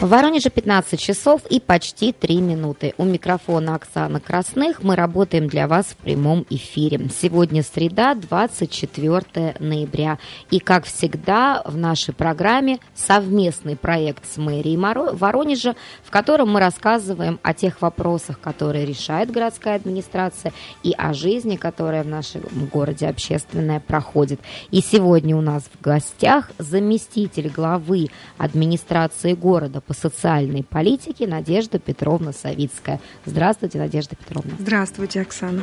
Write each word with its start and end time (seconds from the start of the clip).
В 0.00 0.06
Воронеже 0.06 0.48
15 0.48 1.00
часов 1.00 1.40
и 1.50 1.58
почти 1.58 2.12
3 2.12 2.40
минуты. 2.40 2.94
У 2.98 3.04
микрофона 3.04 3.74
Оксана 3.74 4.20
Красных. 4.20 4.84
Мы 4.84 4.94
работаем 4.94 5.48
для 5.48 5.66
вас 5.66 5.86
в 5.86 5.96
прямом 5.96 6.46
эфире. 6.50 7.08
Сегодня 7.10 7.64
среда, 7.64 8.14
24 8.14 9.56
ноября. 9.58 10.18
И, 10.52 10.60
как 10.60 10.84
всегда, 10.84 11.64
в 11.66 11.76
нашей 11.76 12.14
программе 12.14 12.78
совместный 12.94 13.74
проект 13.74 14.24
с 14.32 14.36
мэрией 14.36 14.76
Воронежа, 14.76 15.74
в 16.04 16.12
котором 16.12 16.52
мы 16.52 16.60
рассказываем 16.60 17.40
о 17.42 17.52
тех 17.52 17.82
вопросах, 17.82 18.38
которые 18.38 18.86
решает 18.86 19.32
городская 19.32 19.74
администрация, 19.74 20.52
и 20.84 20.94
о 20.96 21.12
жизни, 21.12 21.56
которая 21.56 22.04
в 22.04 22.08
нашем 22.08 22.42
городе 22.72 23.08
общественная 23.08 23.80
проходит. 23.80 24.38
И 24.70 24.80
сегодня 24.80 25.36
у 25.36 25.40
нас 25.40 25.64
в 25.64 25.82
гостях 25.82 26.52
заместитель 26.58 27.48
главы 27.48 28.10
администрации 28.36 29.32
города 29.32 29.82
по 29.88 29.94
социальной 29.94 30.62
политике 30.62 31.26
Надежда 31.26 31.78
Петровна 31.78 32.32
Савицкая. 32.32 33.00
Здравствуйте, 33.24 33.78
Надежда 33.78 34.14
Петровна. 34.14 34.52
Здравствуйте, 34.58 35.22
Оксана. 35.22 35.62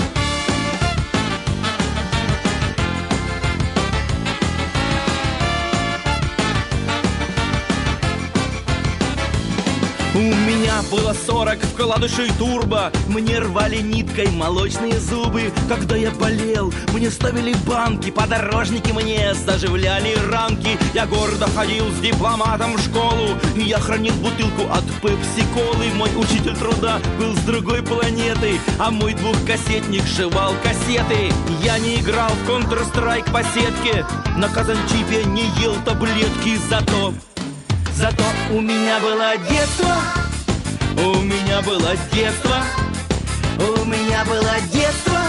Было 10.89 11.13
сорок 11.13 11.59
вкладышей 11.59 12.29
турбо. 12.37 12.91
Мне 13.07 13.39
рвали 13.39 13.77
ниткой 13.77 14.27
молочные 14.31 14.99
зубы. 14.99 15.51
Когда 15.67 15.95
я 15.95 16.11
болел, 16.11 16.73
мне 16.93 17.09
ставили 17.09 17.53
банки. 17.67 18.11
Подорожники 18.11 18.91
мне 18.91 19.33
заживляли 19.33 20.15
ранки 20.31 20.77
Я 20.93 21.05
гордо 21.05 21.47
ходил 21.47 21.85
с 21.91 21.99
дипломатом 21.99 22.77
в 22.77 22.81
школу. 22.81 23.29
Я 23.55 23.79
хранил 23.79 24.13
бутылку 24.15 24.71
от 24.71 24.85
пепси-колы. 25.01 25.87
Мой 25.95 26.09
учитель 26.15 26.55
труда 26.55 26.99
был 27.19 27.35
с 27.35 27.39
другой 27.39 27.81
планеты 27.83 28.59
А 28.79 28.91
мой 28.91 29.13
двухкассетник 29.13 30.05
шивал 30.07 30.53
кассеты. 30.63 31.33
Я 31.63 31.77
не 31.79 31.99
играл 31.99 32.29
в 32.29 32.49
Counter-Strike 32.49 33.31
по 33.31 33.43
сетке. 33.43 34.05
На 34.37 34.47
казанчипе 34.49 35.23
не 35.25 35.43
ел 35.61 35.75
таблетки. 35.85 36.57
Зато 36.69 37.13
Зато 38.01 38.23
у 38.51 38.61
меня 38.61 38.99
было 38.99 39.37
детство, 39.47 39.95
у 41.03 41.21
меня 41.21 41.61
было 41.61 41.95
детство, 42.13 42.57
у 43.59 43.85
меня 43.85 44.23
было 44.25 44.55
детство, 44.71 45.19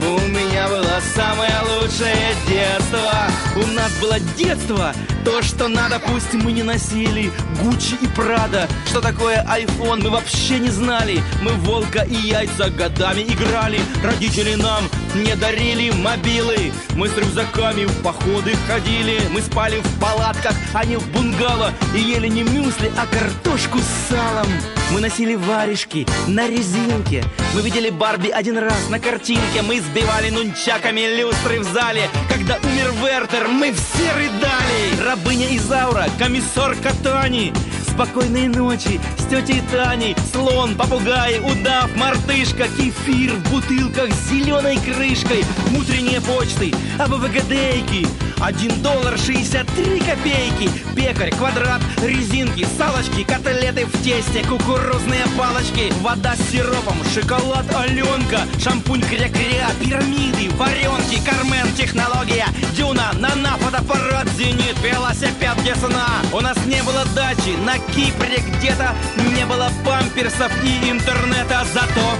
у 0.00 0.20
меня 0.28 0.68
было 0.68 1.00
самое 1.14 1.52
лучшее 1.62 2.34
детство. 2.48 3.12
У 3.56 3.66
нас 3.74 3.92
было 4.00 4.18
детство, 4.36 4.94
то, 5.24 5.42
что 5.42 5.68
надо, 5.68 5.98
пусть 5.98 6.32
мы 6.34 6.52
не 6.52 6.62
носили 6.62 7.30
Гуччи 7.62 7.94
и 8.00 8.06
Прада. 8.08 8.68
Что 8.86 9.00
такое 9.00 9.44
iPhone, 9.44 10.02
мы 10.02 10.10
вообще 10.10 10.58
не 10.58 10.70
знали. 10.70 11.22
Мы 11.42 11.52
волка 11.52 12.02
и 12.02 12.14
яйца 12.14 12.70
годами 12.70 13.22
играли. 13.22 13.80
Родители 14.02 14.54
нам 14.54 14.84
не 15.14 15.34
дарили 15.36 15.90
мобилы. 15.90 16.72
Мы 16.94 17.08
с 17.08 17.16
рюкзаками 17.16 17.84
в 17.84 18.02
походы 18.02 18.54
ходили. 18.66 19.20
Мы 19.30 19.42
спали 19.42 19.80
в 19.80 20.00
палатках, 20.00 20.54
а 20.74 20.84
не 20.84 20.96
в 20.96 21.06
бунгало. 21.08 21.72
И 21.94 22.00
ели 22.00 22.28
не 22.28 22.42
мюсли, 22.42 22.90
а 22.96 23.06
картошку 23.06 23.78
с 23.78 24.10
салом. 24.10 24.48
Мы 24.92 25.00
носили 25.00 25.36
варежки 25.36 26.06
на 26.26 26.48
резинке. 26.48 27.24
Мы 27.54 27.62
видели 27.62 27.90
Барби 27.90 28.28
один 28.28 28.58
раз 28.58 28.88
на 28.88 28.98
картинке. 28.98 29.62
Мы 29.62 29.80
сбивали 29.80 30.30
нунчаками 30.30 31.16
люстры 31.16 31.60
в 31.60 31.64
зале. 31.64 32.08
Когда 32.28 32.56
умер 32.56 32.92
Вертер, 33.02 33.48
мы 33.48 33.72
все 33.72 34.12
рыдали 34.12 35.00
рабыня 35.20 35.56
Изаура, 35.56 36.06
комиссар 36.18 36.74
Катани. 36.76 37.52
Спокойной 37.88 38.48
ночи 38.48 39.00
с 39.18 39.24
тетей 39.24 39.62
Таней, 39.70 40.16
слон, 40.32 40.74
попугай, 40.74 41.38
удав, 41.40 41.94
мартышка, 41.96 42.64
кефир 42.68 43.34
в 43.34 43.50
бутылках 43.50 44.12
с 44.12 44.30
зеленой 44.30 44.78
крышкой, 44.78 45.44
утренние 45.76 46.20
почты, 46.20 46.72
АБВГДейки, 46.98 48.06
один 48.40 48.82
доллар 48.82 49.18
шестьдесят 49.18 49.66
три 49.68 50.00
копейки, 50.00 50.70
пекарь, 50.96 51.30
квадрат, 51.30 51.80
резинки, 52.02 52.66
салочки, 52.78 53.22
котлеты 53.24 53.86
в 53.86 54.02
тесте, 54.02 54.42
кукурузные 54.48 55.24
палочки, 55.36 55.92
вода 56.00 56.34
с 56.34 56.50
сиропом, 56.50 56.96
шоколад 57.14 57.66
Аленка, 57.74 58.40
шампунь 58.58 59.02
кря-кря, 59.02 59.68
пирамиды, 59.80 60.50
варенки, 60.56 61.20
Кармен, 61.24 61.72
технология, 61.76 62.46
дюна, 62.76 63.12
нана, 63.14 63.56
фотоаппарат, 63.58 64.28
зенит, 64.36 64.76
велосипед 64.82 65.62
Десна. 65.64 66.06
У 66.32 66.40
нас 66.40 66.56
не 66.66 66.82
было 66.82 67.04
дачи, 67.14 67.56
на 67.64 67.78
Кипре 67.92 68.38
где-то 68.38 68.94
не 69.34 69.44
было 69.44 69.70
памперсов 69.84 70.50
и 70.64 70.90
интернета, 70.90 71.64
зато, 71.72 72.16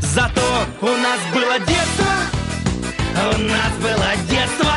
зато 0.00 0.66
у 0.82 0.86
нас 0.86 1.20
было 1.32 1.58
детство, 1.60 2.12
у 3.34 3.42
нас 3.42 3.72
было 3.80 4.08
детство, 4.28 4.74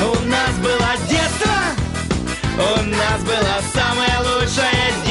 у 0.00 0.14
нас 0.28 0.54
было 0.58 0.90
детство, 1.08 1.52
у 2.56 2.82
нас 2.84 3.22
было 3.22 3.60
самое 3.72 4.18
лучшее 4.20 4.92
детство. 5.04 5.07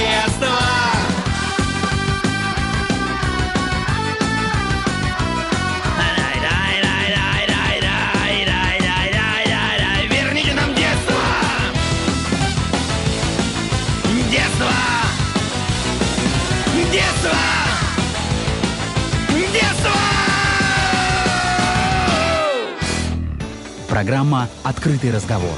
Программа 23.90 24.50
«Открытый 24.64 25.12
разговор». 25.12 25.56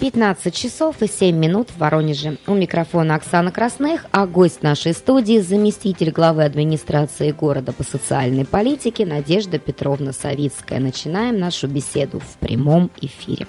15 0.00 0.52
часов 0.52 1.02
и 1.02 1.06
7 1.06 1.36
минут 1.36 1.68
в 1.70 1.78
Воронеже. 1.78 2.38
У 2.46 2.54
микрофона 2.54 3.14
Оксана 3.14 3.52
Красных, 3.52 4.06
а 4.10 4.26
гость 4.26 4.62
нашей 4.62 4.92
студии– 4.94 5.38
заместитель 5.40 6.10
главы 6.10 6.42
администрации 6.42 7.30
города 7.30 7.72
по 7.72 7.84
социальной 7.84 8.44
политике 8.44 9.06
Надежда 9.06 9.58
Петровна 9.58 10.12
Савицкая. 10.12 10.80
Начинаем 10.80 11.38
нашу 11.38 11.68
беседу 11.68 12.18
в 12.18 12.38
прямом 12.38 12.90
эфире. 13.00 13.46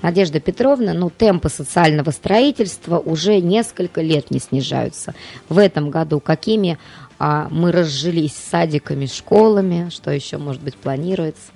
Надежда 0.00 0.40
Петровна, 0.40 0.94
ну, 0.94 1.10
темпы 1.10 1.50
социального 1.50 2.12
строительства 2.12 2.98
уже 2.98 3.40
несколько 3.40 4.00
лет 4.00 4.30
не 4.30 4.38
снижаются. 4.38 5.14
В 5.48 5.58
этом 5.58 5.90
году 5.90 6.20
какими 6.20 6.78
мы 7.20 7.70
разжились 7.70 8.34
садиками, 8.34 9.06
школами? 9.06 9.90
Что 9.90 10.10
еще, 10.10 10.38
может 10.38 10.62
быть, 10.62 10.74
планируется? 10.74 11.52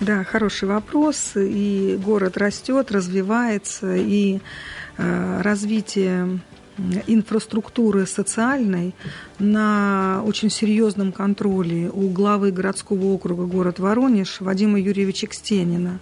Да, 0.00 0.24
хороший 0.24 0.68
вопрос. 0.68 1.32
И 1.36 1.98
город 2.02 2.36
растет, 2.38 2.90
развивается, 2.90 3.94
и 3.94 4.40
э, 4.96 5.40
развитие 5.42 6.40
инфраструктуры 7.06 8.06
социальной 8.06 8.94
на 9.38 10.22
очень 10.24 10.50
серьезном 10.50 11.12
контроле 11.12 11.90
у 11.92 12.08
главы 12.08 12.50
городского 12.50 13.06
округа 13.06 13.44
город 13.44 13.78
Воронеж 13.78 14.40
Вадима 14.40 14.80
Юрьевича 14.80 15.26
Кстенина. 15.26 16.00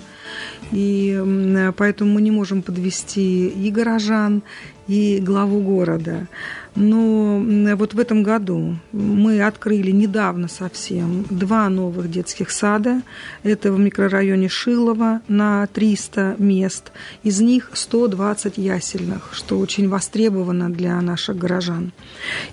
И 0.70 1.72
поэтому 1.76 2.12
мы 2.12 2.22
не 2.22 2.30
можем 2.30 2.62
подвести 2.62 3.48
и 3.48 3.70
горожан, 3.70 4.42
и 4.86 5.20
главу 5.20 5.60
города. 5.60 6.28
Но 6.74 7.42
вот 7.76 7.94
в 7.94 7.98
этом 7.98 8.22
году 8.22 8.76
мы 8.92 9.42
открыли 9.42 9.90
недавно 9.90 10.48
совсем 10.48 11.24
два 11.28 11.68
новых 11.68 12.10
детских 12.10 12.50
сада. 12.50 13.02
Это 13.42 13.72
в 13.72 13.78
микрорайоне 13.78 14.48
Шилова 14.48 15.20
на 15.28 15.66
300 15.66 16.36
мест. 16.38 16.92
Из 17.22 17.40
них 17.40 17.70
120 17.72 18.58
ясельных, 18.58 19.30
что 19.32 19.58
очень 19.58 19.88
востребовано 19.88 20.70
для 20.70 21.00
наших 21.00 21.36
горожан. 21.36 21.92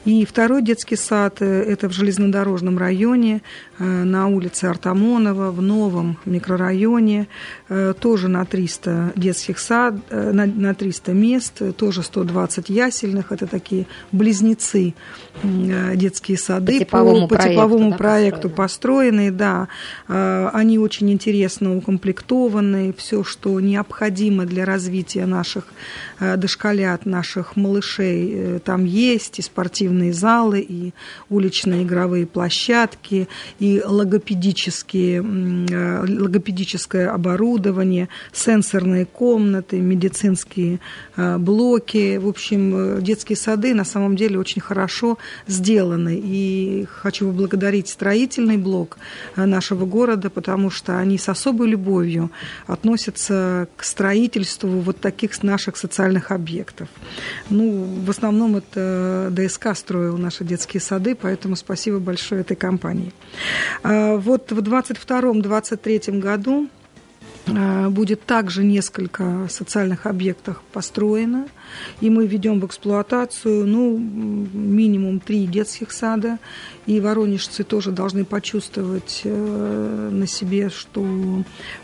И 0.06 0.26
второй 0.26 0.62
детский 0.62 0.96
сад– 0.96 1.42
это 1.42 1.90
в 1.90 1.94
железнодорожном 1.94 2.78
районе, 2.78 3.42
э, 3.80 3.84
на 3.84 4.28
улице 4.28 4.66
Артамонова, 4.66 5.52
в 5.52 5.62
новом 5.62 6.18
микрорайоне, 6.26 7.28
э, 7.70 7.94
тоже 8.00 8.28
на 8.28 8.46
300 8.46 9.14
детских 9.16 9.60
сад, 9.60 9.96
э, 10.10 10.32
на 10.32 10.74
300 10.74 11.14
мест, 11.14 11.62
тоже 11.78 12.04
120 12.04 12.70
ясельных. 12.70 13.32
Это 13.32 13.48
такие 13.48 13.86
близнецы 14.12 14.94
э, 15.44 15.96
детские 15.96 16.38
сады 16.38 16.80
по 16.80 16.86
типовому 16.86 17.28
по, 17.28 17.36
по 17.36 17.44
типовому 17.44 17.94
проекту, 17.94 17.98
проекту 17.98 18.50
да, 18.50 18.56
построенные, 18.56 19.32
да. 19.32 19.68
Э, 20.08 20.50
они 20.54 20.80
очень 20.80 21.12
интересно 21.12 21.76
укомплектованы, 21.76 22.94
все, 22.98 23.24
что 23.24 23.60
необходимо 23.60 24.46
для 24.46 24.66
развития 24.66 25.26
наших 25.26 25.66
э, 26.20 26.38
дошколят, 26.38 27.06
наших 27.06 27.56
малышей, 27.56 28.60
там 28.60 28.86
есть 28.86 29.40
и 29.40 29.42
спортивные 29.42 30.14
залы, 30.14 30.60
и 30.60 30.94
уличные 31.30 31.84
игровые 31.84 32.26
площадки, 32.26 33.28
и 33.60 33.82
логопедические, 33.86 35.22
логопедическое 35.22 37.12
оборудование, 37.12 38.10
сенсорные 38.32 39.06
комнаты, 39.06 39.80
медицинские 39.80 40.80
блоки. 41.16 42.18
В 42.18 42.28
общем, 42.28 43.02
детские 43.02 43.38
сады 43.38 43.74
на 43.74 43.84
самом 43.84 43.97
деле 44.16 44.40
очень 44.40 44.62
хорошо 44.62 45.18
сделаны. 45.48 46.20
И 46.24 46.86
хочу 46.90 47.28
поблагодарить 47.28 47.88
строительный 47.88 48.58
блок 48.58 48.98
э, 49.36 49.46
нашего 49.46 49.86
города, 49.86 50.30
потому 50.30 50.70
что 50.70 50.98
они 51.00 51.18
с 51.18 51.30
особой 51.30 51.68
любовью 51.68 52.32
относятся 52.68 53.68
к 53.76 53.84
строительству 53.84 54.80
вот 54.80 55.00
таких 55.00 55.44
наших 55.44 55.78
социальных 55.78 56.32
объектов. 56.32 56.88
Ну, 57.50 57.88
в 58.06 58.10
основном 58.10 58.56
это 58.56 59.30
ДСК 59.32 59.76
строил 59.76 60.18
наши 60.18 60.44
детские 60.44 60.82
сады, 60.82 61.16
поэтому 61.16 61.56
спасибо 61.56 62.00
большое 62.00 62.42
этой 62.42 62.56
компании. 62.56 63.14
А 63.84 64.18
вот 64.18 64.52
в 64.52 64.60
22-23 64.60 66.20
году 66.20 66.68
э, 66.68 66.77
будет 67.48 68.26
также 68.26 68.64
несколько 68.64 69.48
социальных 69.50 70.06
объектов 70.06 70.62
построено 70.74 71.48
и 72.02 72.10
мы 72.10 72.26
ведем 72.26 72.60
в 72.60 72.66
эксплуатацию, 72.66 73.66
ну, 73.66 73.98
минимум 73.98 75.20
три 75.20 75.46
детских 75.46 75.92
сада, 75.92 76.40
и 76.86 77.00
воронежцы 77.00 77.64
тоже 77.64 77.92
должны 77.92 78.24
почувствовать 78.24 79.22
э, 79.24 80.10
на 80.12 80.26
себе, 80.26 80.70
что 80.70 81.06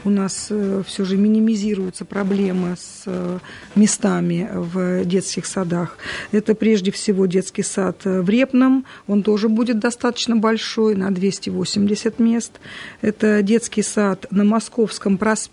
у 0.04 0.10
нас 0.10 0.48
э, 0.50 0.84
все 0.86 1.04
же 1.04 1.18
минимизируются 1.18 2.06
проблемы 2.06 2.76
с 2.78 3.04
э, 3.06 3.40
местами 3.76 4.50
в 4.54 5.04
детских 5.06 5.46
садах. 5.46 5.98
Это 6.32 6.56
прежде 6.56 6.92
всего 6.92 7.26
детский 7.26 7.64
сад 7.64 8.06
в 8.06 8.30
Репном, 8.30 8.86
он 9.08 9.24
тоже 9.24 9.50
будет 9.50 9.80
достаточно 9.80 10.36
большой, 10.36 10.96
на 10.96 11.12
280 11.12 12.20
мест. 12.20 12.60
Это 13.02 13.42
детский 13.42 13.82
сад 13.82 14.26
на 14.32 14.44
Московском 14.44 15.18
проспекте, 15.18 15.53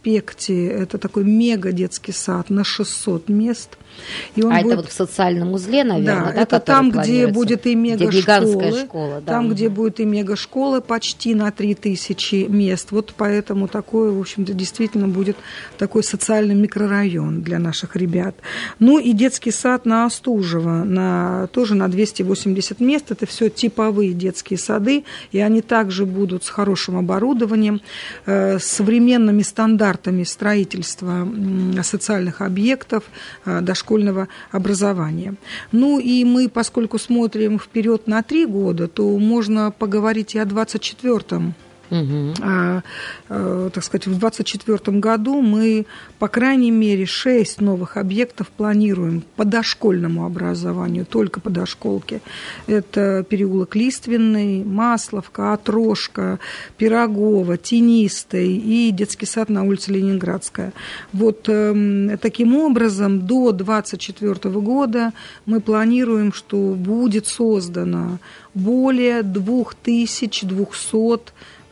это 0.67 0.99
такой 0.99 1.25
мега 1.25 1.73
детский 1.73 2.13
сад 2.13 2.51
на 2.51 2.65
600 2.65 3.29
мест– 3.29 3.77
и 4.35 4.43
он 4.43 4.53
а 4.53 4.63
будет... 4.63 4.73
это 4.73 4.77
вот 4.83 4.91
в 4.91 4.93
социальном 4.93 5.53
узле, 5.53 5.85
наверное, 5.85 6.27
да? 6.27 6.33
да 6.33 6.43
это 6.43 6.61
там, 6.61 6.91
где 6.91 7.27
будет 7.27 7.67
и 7.67 7.75
мега-школа. 7.75 8.79
школа, 8.79 9.23
да. 9.25 9.33
Там, 9.33 9.51
где 9.51 9.69
будет 9.69 10.01
и 10.01 10.05
мега-школа 10.05 10.81
почти 10.81 11.35
на 11.35 11.51
3000 11.51 12.47
мест. 12.49 12.89
Вот 12.91 13.15
поэтому 13.17 13.69
такое, 13.69 14.11
в 14.13 14.21
общем-то, 14.21 14.53
действительно 14.53 15.09
будет 15.09 15.37
такой 15.79 16.03
социальный 16.03 16.55
микрорайон 16.55 17.43
для 17.43 17.59
наших 17.59 17.97
ребят. 17.97 18.35
Ну 18.79 18.99
и 18.99 19.13
детский 19.13 19.51
сад 19.51 19.87
на 19.87 20.07
Остужево, 20.07 20.85
на, 20.85 21.49
тоже 21.53 21.75
на 21.75 21.89
280 21.89 22.81
мест. 22.81 23.11
Это 23.11 23.27
все 23.27 23.49
типовые 23.49 24.13
детские 24.13 24.59
сады, 24.59 25.05
и 25.33 25.41
они 25.41 25.63
также 25.63 26.07
будут 26.07 26.45
с 26.45 26.49
хорошим 26.49 26.97
оборудованием, 26.97 27.81
э, 28.27 28.59
с 28.59 28.65
современными 28.65 29.43
стандартами 29.43 30.25
строительства 30.25 31.29
социальных 31.83 32.41
объектов, 32.41 33.05
э, 33.45 33.61
дошкольного 33.81 34.29
образования. 34.51 35.35
Ну 35.73 35.99
и 35.99 36.25
мы, 36.25 36.49
поскольку 36.49 36.99
смотрим 36.99 37.59
вперед 37.59 38.07
на 38.07 38.23
три 38.23 38.47
года, 38.47 38.89
то 38.89 39.19
можно 39.19 39.71
поговорить 39.71 40.35
и 40.35 40.39
о 40.39 40.45
24-м 40.45 41.55
Угу. 41.91 42.35
А, 42.43 42.83
а, 43.29 43.71
так 43.71 43.85
сказать, 43.85 44.07
в 44.07 44.19
2024 44.19 44.99
году 44.99 45.43
мы, 45.43 45.87
по 46.19 46.29
крайней 46.29 46.71
мере, 46.71 47.05
шесть 47.05 47.61
новых 47.61 47.97
объектов 47.97 48.49
планируем 48.49 49.25
по 49.37 49.45
дошкольному 49.45 50.25
образованию, 50.25 51.05
только 51.05 51.41
по 51.41 51.51
дошколке. 51.51 52.21
Это 52.67 53.25
переулок 53.29 53.75
Лиственный, 53.75 54.63
Масловка, 54.65 55.53
Отрошка, 55.53 56.39
Пирогова, 56.77 57.57
Тенистый 57.57 58.57
и 58.57 58.91
детский 58.93 59.27
сад 59.27 59.49
на 59.49 59.65
улице 59.65 59.91
Ленинградская. 59.93 60.73
Вот 61.13 61.49
э, 61.49 62.17
таким 62.21 62.55
образом 62.55 63.27
до 63.27 63.51
2024 63.53 64.55
года 64.61 65.13
мы 65.45 65.61
планируем, 65.61 66.33
что 66.33 66.75
будет 66.77 67.27
создано 67.27 68.19
более 68.55 69.23
2200 69.23 70.71
Э, 71.01 71.19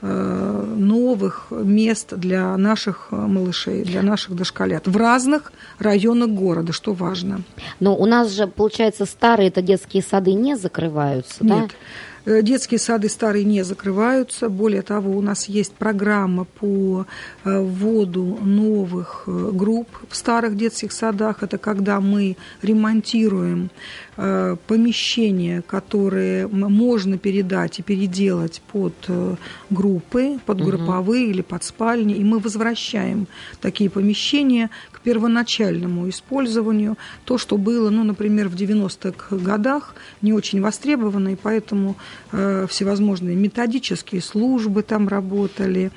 новых 0.00 1.46
мест 1.50 2.14
для 2.14 2.56
наших 2.56 3.10
малышей, 3.10 3.84
для 3.84 4.02
наших 4.02 4.36
дошколят 4.36 4.86
в 4.86 4.96
разных 4.96 5.52
районах 5.78 6.28
города, 6.28 6.72
что 6.72 6.92
важно. 6.92 7.40
Но 7.80 7.96
у 7.96 8.06
нас 8.06 8.30
же, 8.30 8.46
получается, 8.46 9.06
старые 9.06 9.48
это 9.48 9.60
детские 9.60 10.02
сады 10.02 10.34
не 10.34 10.56
закрываются, 10.56 11.44
Нет. 11.44 11.68
да? 11.68 11.74
Э, 12.28 12.42
детские 12.42 12.78
сады 12.78 13.08
старые 13.08 13.44
не 13.44 13.64
закрываются. 13.64 14.50
Более 14.50 14.82
того, 14.82 15.16
у 15.16 15.22
нас 15.22 15.48
есть 15.48 15.72
программа 15.72 16.44
по 16.44 17.06
э, 17.44 17.60
вводу 17.60 18.38
новых 18.42 19.24
э, 19.26 19.50
групп 19.54 19.88
в 20.10 20.14
старых 20.14 20.54
детских 20.56 20.92
садах. 20.92 21.42
Это 21.42 21.56
когда 21.56 22.00
мы 22.00 22.36
ремонтируем 22.62 23.70
помещения, 24.66 25.62
которые 25.62 26.48
можно 26.48 27.18
передать 27.18 27.78
и 27.78 27.82
переделать 27.82 28.60
под 28.72 28.94
группы, 29.70 30.40
под 30.44 30.60
групповые 30.60 31.26
угу. 31.26 31.30
или 31.30 31.42
под 31.42 31.62
спальни, 31.62 32.14
и 32.14 32.24
мы 32.24 32.40
возвращаем 32.40 33.28
такие 33.60 33.88
помещения 33.88 34.70
к 34.98 35.00
первоначальному 35.00 36.08
использованию. 36.08 36.96
То, 37.24 37.38
что 37.38 37.56
было, 37.56 37.90
ну, 37.90 38.04
например, 38.04 38.48
в 38.48 38.54
90-х 38.54 39.36
годах, 39.36 39.94
не 40.22 40.32
очень 40.32 40.60
востребовано, 40.60 41.30
и 41.30 41.36
поэтому 41.36 41.96
Э, 42.30 42.66
всевозможные 42.68 43.34
методические 43.36 44.20
службы 44.20 44.82
там 44.82 45.08
работали, 45.08 45.90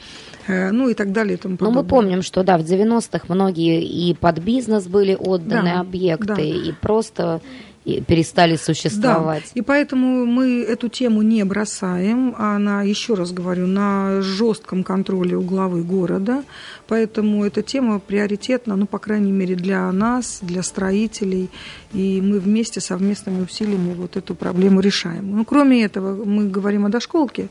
э, 0.48 0.72
ну 0.72 0.88
и 0.88 0.94
так 0.94 1.12
далее. 1.12 1.34
И 1.34 1.38
тому 1.38 1.58
Но 1.60 1.72
мы 1.72 1.84
помним, 1.84 2.22
что 2.22 2.44
да, 2.44 2.58
в 2.58 2.62
90-х 2.62 3.26
многие 3.28 3.84
и 3.84 4.14
под 4.14 4.40
бизнес 4.40 4.88
были 4.88 5.14
отданы 5.14 5.72
да, 5.74 5.80
объекты, 5.82 6.36
да. 6.36 6.42
и 6.42 6.72
просто 6.72 7.42
перестали 7.84 8.56
существовать. 8.58 9.44
Да, 9.44 9.52
и 9.56 9.62
поэтому 9.62 10.26
мы 10.26 10.62
эту 10.62 10.88
тему 10.88 11.22
не 11.22 11.44
бросаем. 11.44 12.36
Она, 12.38 12.84
еще 12.84 13.16
раз 13.16 13.32
говорю, 13.32 13.66
на 13.68 14.22
жестком 14.22 14.84
контроле 14.84 15.36
у 15.36 15.42
главы 15.42 15.84
города. 15.84 16.44
Поэтому 16.88 17.44
эта 17.44 17.64
тема 17.64 18.00
приоритетна, 18.00 18.76
ну, 18.76 18.86
по 18.86 19.00
крайней 19.00 19.32
мере, 19.32 19.56
для 19.56 19.92
нас, 19.92 20.40
для 20.42 20.62
строителей. 20.62 21.50
И 21.94 22.22
мы 22.22 22.40
вместе 22.40 22.82
совместными 22.82 23.44
усилиями 23.44 23.94
вот 23.94 24.16
эту 24.16 24.36
проблему 24.36 24.80
решаем. 24.80 25.36
Ну, 25.36 25.44
кроме 25.44 25.84
этого, 25.84 26.24
мы 26.24 26.48
говорим 26.48 26.86
о 26.86 26.90
дошколке, 26.90 27.50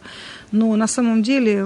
но 0.52 0.74
на 0.76 0.86
самом 0.86 1.22
деле 1.22 1.64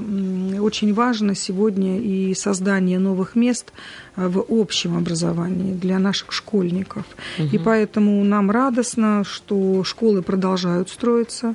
очень 0.59 0.94
важно 0.94 1.35
сегодня 1.35 1.99
и 2.00 2.35
создание 2.35 2.99
новых 2.99 3.37
мест 3.37 3.73
в 4.16 4.44
общем 4.49 4.97
образовании 4.97 5.73
для 5.75 5.99
наших 5.99 6.33
школьников. 6.33 7.04
Угу. 7.38 7.49
И 7.52 7.59
поэтому 7.59 8.23
нам 8.25 8.50
радостно, 8.50 9.25
что 9.25 9.83
школы 9.85 10.23
продолжают 10.23 10.88
строиться. 10.88 11.54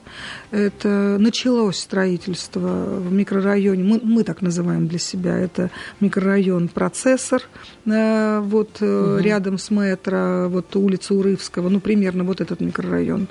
Это 0.52 1.18
началось 1.20 1.78
строительство 1.80 2.86
в 3.00 3.12
микрорайоне, 3.14 3.84
мы, 3.84 4.02
мы 4.04 4.24
так 4.24 4.42
называем 4.42 4.88
для 4.88 5.00
себя, 5.00 5.38
это 5.38 5.72
микрорайон 6.00 6.68
«Процессор», 6.68 7.44
э, 7.86 8.40
вот 8.44 8.82
угу. 8.82 9.18
рядом 9.20 9.58
с 9.58 9.72
метро, 9.72 10.50
вот 10.50 10.76
улица 10.76 11.14
Урывского, 11.14 11.70
ну, 11.70 11.80
примерно 11.80 12.24
вот 12.24 12.42
этот 12.42 12.60
микрорайон, 12.60 13.28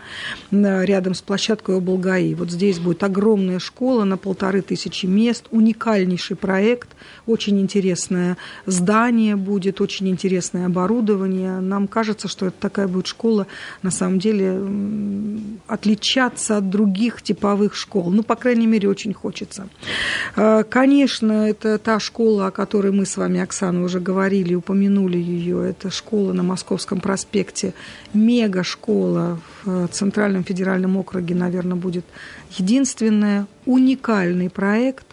рядом 0.51 1.15
с 1.15 1.21
площадкой 1.21 1.77
Облгаи. 1.77 2.35
Вот 2.35 2.51
здесь 2.51 2.79
будет 2.79 3.03
огромная 3.03 3.59
школа 3.59 4.05
на 4.05 4.17
полторы 4.17 4.63
тысячи 4.63 5.07
мест, 5.07 5.47
уникальнейший 5.51 6.37
проект, 6.37 6.89
очень 7.27 7.61
интересное 7.61 8.37
здание 8.65 9.18
будет, 9.37 9.81
очень 9.81 10.09
интересное 10.09 10.67
оборудование. 10.67 11.61
Нам 11.61 11.89
кажется, 11.89 12.29
что 12.29 12.47
это 12.47 12.57
такая 12.61 12.89
будет 12.89 13.07
школа, 13.07 13.47
на 13.83 13.91
самом 13.91 14.19
деле, 14.19 14.61
отличаться 15.67 16.57
от 16.59 16.71
других 16.71 17.23
типовых 17.23 17.75
школ. 17.75 18.11
Ну, 18.11 18.23
по 18.23 18.37
крайней 18.37 18.67
мере, 18.67 18.89
очень 18.89 19.13
хочется. 19.13 19.69
А, 20.37 20.63
конечно, 20.63 21.49
это 21.49 21.79
та 21.79 22.01
школа, 22.01 22.47
о 22.47 22.51
которой 22.51 22.93
мы 22.93 23.07
с 23.07 23.17
вами, 23.17 23.41
Оксана, 23.41 23.83
уже 23.83 24.01
говорили, 24.01 24.55
упомянули 24.55 25.19
ее. 25.19 25.69
Это 25.69 25.91
школа 25.91 26.33
на 26.33 26.43
Московском 26.43 27.01
проспекте, 27.01 27.75
мега-школа 28.15 29.41
в 29.65 29.89
Центральном 29.89 30.45
федеральном 30.45 30.97
округе, 30.97 31.35
наверное, 31.35 31.77
будет 31.77 32.05
единственная, 32.59 33.47
уникальный 33.67 34.51
проект, 34.51 35.07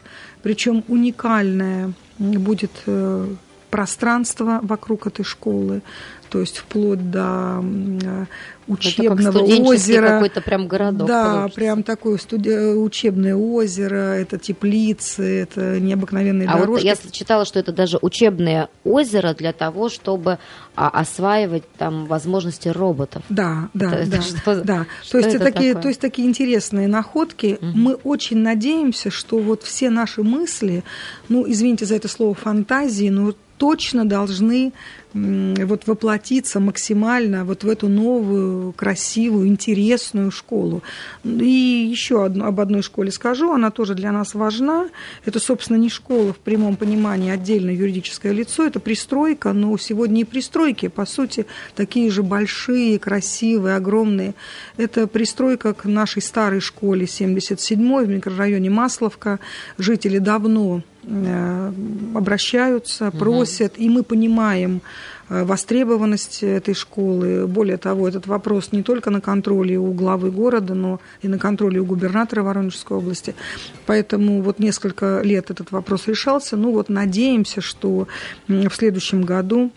причем 0.43 0.83
уникальное 0.87 1.93
будет 2.17 2.71
э, 2.85 3.27
пространство 3.75 4.61
вокруг 4.63 5.05
этой 5.05 5.25
школы, 5.25 5.81
то 6.29 6.39
есть 6.39 6.59
вплоть 6.59 7.11
до 7.11 7.61
э, 7.61 8.25
учебного 8.67 9.39
это 9.39 9.55
как 9.57 9.67
озера. 9.67 10.07
какой-то 10.07 10.41
прям 10.41 10.67
городок. 10.67 11.07
Да, 11.07 11.33
получится. 11.33 11.55
прям 11.59 11.83
такое 11.83 12.17
студи... 12.17 12.73
учебное 12.75 13.35
озеро, 13.35 14.13
это 14.13 14.37
теплицы, 14.37 15.41
это 15.41 15.79
необыкновенные 15.81 16.47
а 16.47 16.57
дорожки. 16.57 16.87
Вот 16.87 17.03
я 17.05 17.11
читала, 17.11 17.43
что 17.43 17.59
это 17.59 17.73
даже 17.73 17.99
учебное 18.01 18.69
озеро 18.85 19.33
для 19.33 19.51
того, 19.51 19.89
чтобы 19.89 20.39
а, 20.75 20.87
осваивать 20.89 21.63
там 21.77 22.05
возможности 22.05 22.69
роботов. 22.69 23.23
Да, 23.27 23.69
да, 23.73 23.93
это, 23.93 24.09
да. 24.09 24.17
Это 24.17 24.21
что, 24.39 24.61
да. 24.61 24.85
Что 25.03 25.11
то, 25.11 25.17
есть 25.17 25.35
это 25.35 25.43
такие, 25.43 25.73
такое? 25.73 25.81
то 25.81 25.87
есть 25.89 25.99
такие 25.99 26.27
интересные 26.27 26.87
находки. 26.87 27.57
Угу. 27.61 27.71
Мы 27.77 27.93
очень 27.95 28.37
надеемся, 28.37 29.11
что 29.11 29.37
вот 29.37 29.63
все 29.63 29.89
наши 29.89 30.23
мысли, 30.23 30.85
ну, 31.27 31.43
извините 31.45 31.85
за 31.85 31.95
это 31.95 32.07
слово 32.07 32.33
фантазии, 32.33 33.09
но 33.09 33.33
точно 33.57 34.05
должны 34.05 34.73
вот 35.13 35.87
воплотиться 35.87 36.59
максимально 36.59 37.45
вот 37.45 37.63
в 37.63 37.69
эту 37.69 37.87
новую, 37.87 38.73
красивую, 38.73 39.47
интересную 39.47 40.29
школу. 40.29 40.83
И 41.23 41.87
еще 41.89 42.25
одну, 42.25 42.45
об 42.45 42.59
одной 42.59 42.81
школе 42.81 43.11
скажу, 43.11 43.53
она 43.53 43.71
тоже 43.71 43.95
для 43.95 44.11
нас 44.11 44.33
важна. 44.33 44.89
Это, 45.23 45.39
собственно, 45.39 45.77
не 45.77 45.87
школа 45.87 46.33
в 46.33 46.37
прямом 46.39 46.75
понимании 46.75 47.31
отдельное 47.31 47.73
юридическое 47.73 48.33
лицо, 48.33 48.65
это 48.65 48.81
пристройка, 48.81 49.53
но 49.53 49.77
сегодня 49.77 50.21
и 50.21 50.25
пристройки, 50.25 50.89
по 50.89 51.05
сути, 51.05 51.45
такие 51.75 52.11
же 52.11 52.21
большие, 52.21 52.99
красивые, 52.99 53.77
огромные. 53.77 54.33
Это 54.75 55.07
пристройка 55.07 55.73
к 55.73 55.85
нашей 55.85 56.21
старой 56.21 56.59
школе 56.59 57.05
77-й 57.05 58.05
в 58.05 58.09
микрорайоне 58.09 58.69
Масловка. 58.69 59.39
Жители 59.77 60.17
давно 60.17 60.81
обращаются, 62.13 63.11
просят, 63.11 63.73
угу. 63.73 63.83
и 63.83 63.89
мы 63.89 64.03
понимаем 64.03 64.81
э, 65.29 65.43
востребованность 65.43 66.43
этой 66.43 66.73
школы. 66.73 67.47
Более 67.47 67.77
того, 67.77 68.07
этот 68.07 68.27
вопрос 68.27 68.71
не 68.71 68.83
только 68.83 69.09
на 69.09 69.21
контроле 69.21 69.77
у 69.77 69.93
главы 69.93 70.31
города, 70.31 70.73
но 70.73 70.99
и 71.21 71.27
на 71.27 71.37
контроле 71.37 71.79
у 71.79 71.85
губернатора 71.85 72.43
Воронежской 72.43 72.97
области. 72.97 73.35
Поэтому 73.85 74.41
вот 74.41 74.59
несколько 74.59 75.21
лет 75.23 75.51
этот 75.51 75.71
вопрос 75.71 76.07
решался. 76.07 76.57
Ну 76.57 76.71
вот 76.71 76.89
надеемся, 76.89 77.61
что 77.61 78.07
в 78.47 78.71
следующем 78.71 79.23
году 79.23 79.71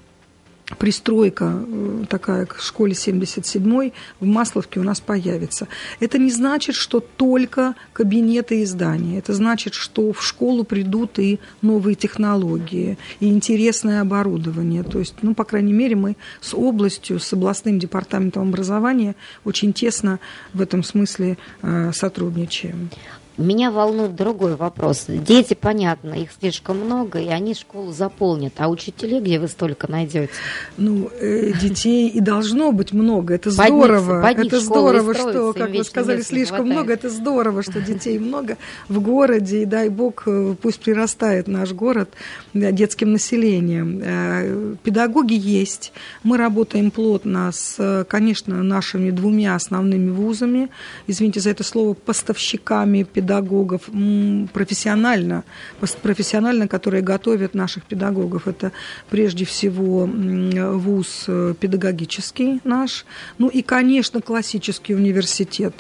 пристройка 0.77 1.65
э, 1.67 2.05
такая 2.09 2.47
к 2.47 2.61
школе 2.61 2.95
77 2.95 3.91
в 4.21 4.27
Масловке 4.27 4.81
у 4.81 4.83
нас 4.83 5.01
появится. 5.01 5.69
Это 6.01 6.19
не 6.19 6.31
значит, 6.31 6.75
что 6.75 7.01
только 7.01 7.75
кабинеты 7.93 8.61
и 8.61 8.65
здания. 8.65 9.19
Это 9.19 9.33
значит, 9.33 9.75
что 9.75 10.13
в 10.13 10.23
школу 10.23 10.65
придут 10.65 11.19
и 11.19 11.39
новые 11.63 11.95
технологии, 11.95 12.99
и 13.21 13.29
интересное 13.29 14.03
оборудование. 14.03 14.83
То 14.83 14.99
есть, 14.99 15.15
ну, 15.23 15.35
по 15.35 15.45
крайней 15.45 15.73
мере, 15.73 15.97
мы 15.97 16.17
с 16.41 16.55
областью, 16.55 17.19
с 17.19 17.33
областным 17.33 17.79
департаментом 17.79 18.49
образования 18.49 19.15
очень 19.45 19.73
тесно 19.73 20.21
в 20.53 20.61
этом 20.61 20.83
смысле 20.83 21.39
э, 21.63 21.93
сотрудничаем. 21.95 22.91
Меня 23.39 23.71
волнует 23.71 24.17
другой 24.17 24.57
вопрос. 24.57 25.05
Дети, 25.07 25.55
понятно, 25.55 26.15
их 26.15 26.31
слишком 26.41 26.79
много, 26.81 27.21
и 27.21 27.29
они 27.29 27.55
школу 27.55 27.93
заполнят. 27.93 28.55
А 28.57 28.69
учителей 28.69 29.21
где 29.21 29.39
вы 29.39 29.47
столько 29.47 29.89
найдете? 29.89 30.29
Ну, 30.77 31.09
э, 31.21 31.53
детей 31.53 32.09
и 32.09 32.19
должно 32.19 32.73
быть 32.73 32.93
много. 32.93 33.35
Это 33.35 33.53
здорово. 33.53 34.23
Под 34.23 34.29
них, 34.31 34.37
под 34.37 34.39
них 34.39 34.53
это 34.53 34.61
здорово, 34.61 35.15
что, 35.15 35.53
как 35.53 35.71
вы 35.71 35.85
сказали, 35.85 36.23
слишком 36.23 36.67
много. 36.67 36.93
Это 36.93 37.09
здорово, 37.09 37.63
что 37.63 37.81
детей 37.81 38.19
много 38.19 38.57
в 38.89 39.01
городе. 39.01 39.63
И 39.63 39.67
дай 39.67 39.89
бог, 39.89 40.25
э, 40.27 40.57
пусть 40.61 40.81
прирастает 40.81 41.47
наш 41.47 41.71
город 41.71 42.11
детским 42.55 43.13
населением. 43.13 44.01
Э, 44.03 44.75
педагоги 44.83 45.35
есть. 45.35 45.93
Мы 46.25 46.39
работаем 46.39 46.91
плотно 46.91 47.53
с, 47.53 48.05
конечно, 48.09 48.65
нашими 48.65 49.13
двумя 49.13 49.55
основными 49.55 50.11
вузами. 50.11 50.71
Извините 51.07 51.39
за 51.39 51.51
это 51.51 51.63
слово, 51.63 51.95
поставщиками 51.95 53.05
педагогов 53.05 53.28
педагогов 53.29 53.83
профессионально, 54.53 55.45
профессионально, 56.03 56.67
которые 56.67 57.03
готовят 57.03 57.55
наших 57.55 57.85
педагогов. 57.85 58.49
Это 58.49 58.73
прежде 59.11 59.45
всего 59.45 60.07
вуз 60.07 61.25
э, 61.29 61.55
педагогический 61.61 62.61
наш, 62.65 63.05
ну 63.39 63.49
и, 63.49 63.63
конечно, 63.63 64.23
классический 64.23 64.95
университет. 64.95 65.75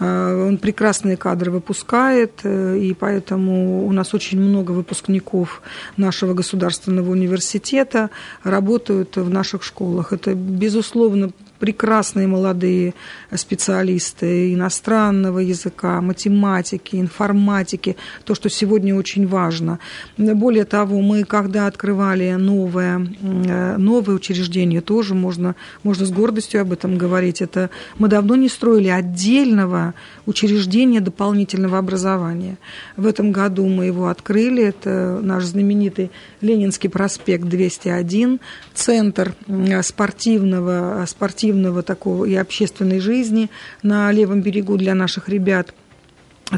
Э, 0.00 0.48
он 0.48 0.58
прекрасные 0.58 1.16
кадры 1.16 1.52
выпускает, 1.52 2.40
э, 2.42 2.78
и 2.78 2.94
поэтому 2.94 3.86
у 3.86 3.92
нас 3.92 4.14
очень 4.14 4.40
много 4.40 4.72
выпускников 4.72 5.62
нашего 5.96 6.34
государственного 6.34 7.10
университета 7.10 8.10
работают 8.42 9.16
в 9.16 9.30
наших 9.30 9.62
школах. 9.62 10.12
Это, 10.12 10.34
безусловно, 10.34 11.30
прекрасные 11.58 12.26
молодые 12.26 12.94
специалисты 13.34 14.54
иностранного 14.54 15.40
языка, 15.40 16.00
математики, 16.00 16.96
информатики, 16.96 17.96
то, 18.24 18.34
что 18.34 18.48
сегодня 18.48 18.94
очень 18.94 19.26
важно. 19.26 19.78
Более 20.16 20.64
того, 20.64 21.00
мы, 21.00 21.24
когда 21.24 21.66
открывали 21.66 22.32
новое, 22.32 22.98
новое 22.98 24.14
учреждение, 24.14 24.80
тоже 24.80 25.14
можно, 25.14 25.54
можно 25.82 26.06
с 26.06 26.10
гордостью 26.10 26.60
об 26.60 26.72
этом 26.72 26.96
говорить. 26.98 27.42
Это 27.42 27.70
мы 27.98 28.08
давно 28.08 28.36
не 28.36 28.48
строили 28.48 28.88
отдельного 28.88 29.94
учреждения 30.26 31.00
дополнительного 31.00 31.78
образования. 31.78 32.56
В 32.96 33.06
этом 33.06 33.32
году 33.32 33.66
мы 33.66 33.86
его 33.86 34.08
открыли. 34.08 34.64
Это 34.64 35.20
наш 35.22 35.44
знаменитый 35.44 36.10
Ленинский 36.40 36.88
проспект 36.88 37.44
201, 37.44 38.40
центр 38.74 39.34
спортивного, 39.82 41.04
спортивного 41.06 41.47
активного 41.48 41.82
такого 41.82 42.26
и 42.26 42.34
общественной 42.34 43.00
жизни 43.00 43.48
на 43.82 44.12
левом 44.12 44.42
берегу 44.42 44.76
для 44.76 44.94
наших 44.94 45.28
ребят– 45.28 45.74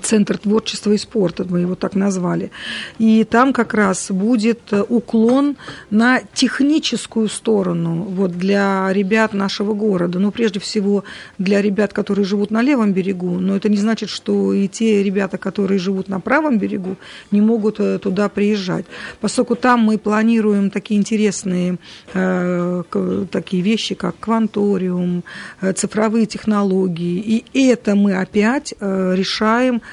Центр 0.02 0.38
творчества 0.38 0.92
и 0.92 0.98
спорта, 0.98 1.44
мы 1.48 1.60
его 1.60 1.74
так 1.74 1.96
назвали. 1.96 2.50
И 2.98 3.24
там 3.24 3.52
как 3.52 3.74
раз 3.74 4.10
будет 4.10 4.72
уклон 4.88 5.56
на 5.90 6.20
техническую 6.32 7.28
сторону 7.28 8.02
вот 8.02 8.32
для 8.32 8.92
ребят 8.92 9.34
нашего 9.34 9.74
города. 9.74 10.18
Ну, 10.20 10.30
прежде 10.30 10.60
всего, 10.60 11.02
для 11.38 11.60
ребят, 11.60 11.92
которые 11.92 12.24
живут 12.24 12.50
на 12.50 12.62
левом 12.62 12.92
берегу. 12.92 13.40
Но 13.40 13.56
это 13.56 13.68
не 13.68 13.78
значит, 13.78 14.10
что 14.10 14.52
и 14.52 14.68
те 14.68 15.02
ребята, 15.02 15.38
которые 15.38 15.78
живут 15.78 16.08
на 16.08 16.20
правом 16.20 16.58
берегу, 16.58 16.96
не 17.32 17.40
могут 17.40 17.80
э, 17.80 17.98
туда 17.98 18.28
приезжать. 18.28 18.84
Поскольку 19.20 19.56
там 19.56 19.80
мы 19.80 19.98
планируем 19.98 20.70
такие 20.70 21.00
интересные 21.00 21.78
э, 22.14 22.82
такие 23.30 23.62
вещи, 23.62 23.94
как 23.94 24.18
кванториум, 24.20 25.24
э, 25.60 25.72
цифровые 25.72 26.26
технологии. 26.26 27.44
И 27.52 27.66
это 27.66 27.94
мы 27.94 28.14
опять 28.14 28.74
э, 28.78 29.14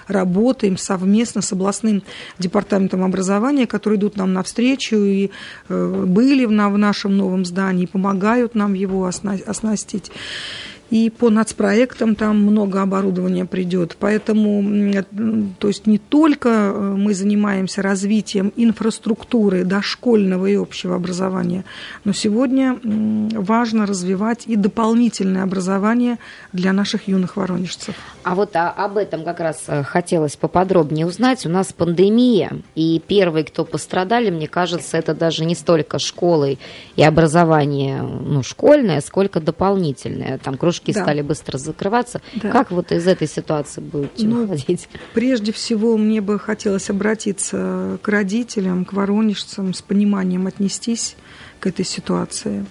работаем 0.08 0.77
совместно 0.77 1.41
с 1.41 1.51
областным 1.53 2.03
департаментом 2.39 3.03
образования, 3.03 3.67
которые 3.67 4.00
идут 4.00 4.17
нам 4.17 4.34
навстречу 4.34 4.98
и 4.98 5.32
э, 5.70 6.06
были 6.08 6.46
в 6.46 6.51
нашем 6.51 7.17
новом 7.17 7.46
здании, 7.46 7.86
помогают 7.86 8.56
нам 8.56 8.74
его 8.74 9.06
оснастить. 9.06 10.12
И 10.89 11.10
по 11.10 11.29
нацпроектам 11.29 12.15
там 12.15 12.41
много 12.41 12.82
оборудования 12.82 13.46
придет. 13.46 13.98
Поэтому, 14.00 15.03
то 15.60 15.67
есть 15.67 15.86
не 15.86 15.98
только 15.98 16.50
э, 16.50 16.96
мы 16.98 17.13
занимаемся 17.13 17.82
развитием 17.82 18.51
инфраструктуры 18.56 19.63
дошкольного 19.63 20.46
и 20.48 20.56
общего 20.56 20.96
образования, 20.96 21.65
но 22.03 22.13
сегодня 22.13 22.79
важно 22.84 23.86
развивать 23.86 24.44
и 24.48 24.56
дополнительное 24.56 25.44
образование 25.44 26.17
для 26.53 26.74
наших 26.74 27.08
юных 27.08 27.38
воронежцев. 27.38 27.96
А 28.24 28.36
вот 28.36 28.56
а, 28.56 28.72
об 28.72 28.98
этом 28.98 29.24
как 29.24 29.39
раз 29.39 29.63
э, 29.67 29.84
хотелось 29.84 30.36
поподробнее 30.36 31.06
узнать. 31.06 31.46
У 31.46 31.50
нас 31.50 31.72
пандемия, 31.72 32.51
и 32.75 33.01
первые, 33.08 33.46
кто 33.46 33.63
пострадали, 33.63 34.29
мне 34.29 34.48
кажется, 34.48 34.98
это 34.98 35.13
даже 35.13 35.46
не 35.46 35.56
столько 35.56 35.98
школы 35.98 36.58
и 36.96 37.03
образование 37.03 38.01
ну, 38.01 38.44
школьное, 38.44 39.00
сколько 39.01 39.39
дополнительное. 39.39 40.39
Там 40.39 40.58
кружки 40.58 40.76
да. 40.86 41.03
стали 41.03 41.22
быстро 41.22 41.57
закрываться. 41.57 42.22
Да. 42.36 42.51
Как 42.51 42.72
вот 42.72 42.91
из 42.91 43.07
этой 43.07 43.27
ситуации 43.27 43.81
будете 43.81 44.25
ну, 44.25 44.46
выходить? 44.46 44.89
Прежде 45.13 45.51
всего, 45.51 45.98
мне 45.98 46.22
бы 46.22 46.39
хотелось 46.39 46.89
обратиться 46.89 48.00
к 48.01 48.07
родителям, 48.07 48.86
к 48.86 48.93
воронежцам, 48.93 49.74
с 49.74 49.81
пониманием 49.81 50.48
отнестись 50.48 51.15
к 51.60 51.67
этой 51.67 51.86
ситуации. 51.86 52.65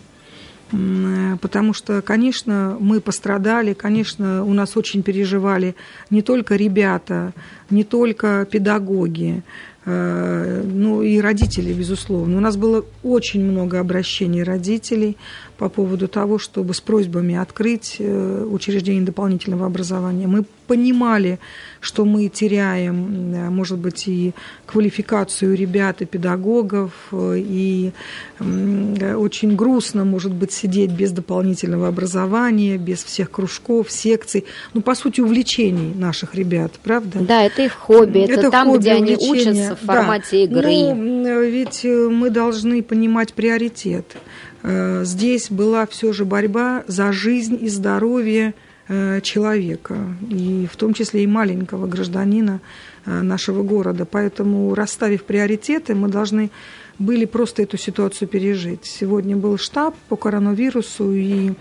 Потому 1.40 1.72
что, 1.72 2.02
конечно, 2.02 2.76
мы 2.80 3.00
пострадали, 3.00 3.72
конечно, 3.72 4.44
у 4.44 4.52
нас 4.52 4.76
очень 4.76 5.04
переживали 5.04 5.76
не 6.10 6.22
только 6.22 6.56
ребята, 6.56 7.32
не 7.70 7.84
только 7.84 8.44
педагоги, 8.50 9.44
э, 9.84 10.62
ну 10.64 11.02
и 11.02 11.20
родители, 11.20 11.72
безусловно. 11.72 12.36
У 12.36 12.40
нас 12.40 12.56
было 12.56 12.84
очень 13.04 13.44
много 13.44 13.78
обращений 13.78 14.42
родителей 14.42 15.16
по 15.58 15.68
поводу 15.68 16.06
того, 16.08 16.38
чтобы 16.38 16.74
с 16.74 16.80
просьбами 16.80 17.34
открыть 17.34 17.96
э, 17.98 18.46
учреждение 18.50 19.02
дополнительного 19.02 19.66
образования. 19.66 20.26
Мы 20.26 20.44
понимали, 20.66 21.38
что 21.80 22.04
мы 22.04 22.28
теряем, 22.28 23.34
э, 23.34 23.50
может 23.50 23.78
быть, 23.78 24.06
и 24.06 24.34
квалификацию 24.66 25.56
ребят, 25.56 26.02
и 26.02 26.04
педагогов, 26.04 26.92
э, 27.12 27.36
и 27.38 27.92
очень 28.38 29.56
грустно, 29.56 30.04
может 30.04 30.32
быть, 30.32 30.52
сидеть 30.52 30.90
без 30.90 31.12
дополнительного 31.12 31.88
образования, 31.88 32.76
без 32.76 33.02
всех 33.02 33.30
кружков, 33.30 33.90
секций, 33.90 34.44
ну, 34.74 34.82
по 34.82 34.94
сути, 34.94 35.20
увлечений 35.20 35.94
наших 35.94 36.34
ребят, 36.34 36.72
правда? 36.82 37.20
Да, 37.20 37.42
это 37.42 37.62
их 37.62 37.72
хобби, 37.72 38.20
это, 38.20 38.32
это 38.34 38.50
там, 38.50 38.68
хобби, 38.68 38.80
где 38.80 38.94
увлечение. 38.96 39.36
они 39.36 39.40
учатся 39.40 39.76
в 39.76 39.86
формате 39.86 40.30
да. 40.30 40.58
игры. 40.58 40.94
Ну, 40.94 41.42
ведь 41.42 41.84
мы 41.84 42.30
должны 42.30 42.82
понимать 42.82 43.32
приоритет. 43.32 44.16
Э, 44.62 45.04
здесь 45.04 45.50
была 45.50 45.86
все 45.86 46.12
же 46.12 46.24
борьба 46.24 46.84
за 46.86 47.12
жизнь 47.12 47.58
и 47.60 47.68
здоровье 47.68 48.54
э, 48.88 49.20
человека, 49.20 49.96
и 50.28 50.68
в 50.70 50.76
том 50.76 50.94
числе 50.94 51.24
и 51.24 51.26
маленького 51.26 51.86
гражданина 51.86 52.60
э, 53.04 53.22
нашего 53.22 53.62
города. 53.62 54.04
Поэтому, 54.04 54.74
расставив 54.74 55.24
приоритеты, 55.24 55.94
мы 55.94 56.08
должны 56.08 56.50
были 56.98 57.26
просто 57.26 57.62
эту 57.62 57.76
ситуацию 57.76 58.28
пережить. 58.28 58.84
Сегодня 58.84 59.36
был 59.36 59.58
штаб 59.58 59.94
по 60.08 60.16
коронавирусу, 60.16 61.12
и 61.12 61.52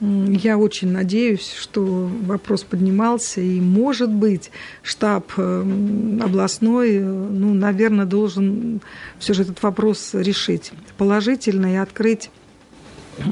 я 0.00 0.56
очень 0.56 0.92
надеюсь, 0.92 1.52
что 1.52 2.08
вопрос 2.24 2.62
поднимался, 2.62 3.40
и, 3.40 3.60
может 3.60 4.10
быть, 4.10 4.50
штаб 4.82 5.32
областной, 5.36 7.00
ну, 7.00 7.52
наверное, 7.52 8.06
должен 8.06 8.80
все 9.18 9.34
же 9.34 9.42
этот 9.42 9.60
вопрос 9.62 10.10
решить 10.14 10.72
положительно 10.96 11.74
и 11.74 11.76
открыть 11.76 12.30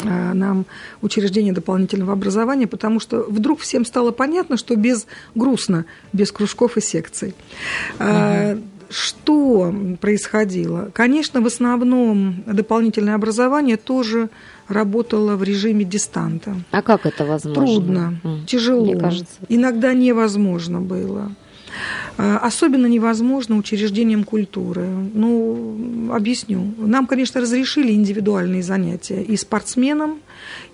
нам 0.04 0.66
учреждение 1.02 1.52
дополнительного 1.52 2.12
образования, 2.12 2.66
потому 2.66 3.00
что 3.00 3.24
вдруг 3.28 3.60
всем 3.60 3.84
стало 3.84 4.10
понятно, 4.10 4.56
что 4.56 4.76
без 4.76 5.06
грустно, 5.34 5.84
без 6.12 6.32
кружков 6.32 6.76
и 6.76 6.80
секций. 6.80 7.34
Угу. 7.98 8.62
Что 8.88 9.74
происходило? 10.00 10.90
Конечно, 10.92 11.40
в 11.40 11.46
основном 11.46 12.44
дополнительное 12.46 13.16
образование 13.16 13.76
тоже 13.76 14.30
работало 14.68 15.36
в 15.36 15.42
режиме 15.42 15.84
дистанта. 15.84 16.54
А 16.70 16.82
как 16.82 17.04
это 17.06 17.24
возможно? 17.24 17.54
Трудно, 17.54 18.20
mm. 18.22 18.46
тяжело. 18.46 18.84
Мне 18.84 18.96
кажется. 18.96 19.34
Иногда 19.48 19.92
невозможно 19.92 20.80
было. 20.80 21.32
А, 22.18 22.38
особенно 22.38 22.86
невозможно 22.86 23.56
учреждением 23.56 24.24
культуры. 24.24 24.86
Ну, 25.14 26.10
объясню. 26.12 26.74
Нам, 26.78 27.06
конечно, 27.06 27.40
разрешили 27.40 27.92
индивидуальные 27.92 28.62
занятия 28.62 29.22
и 29.22 29.36
спортсменам, 29.36 30.20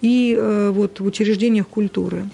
и 0.01 0.37
э, 0.39 0.71
вот 0.71 1.01
в 1.01 1.07
учреждениях 1.07 1.67
культуры. 1.67 2.29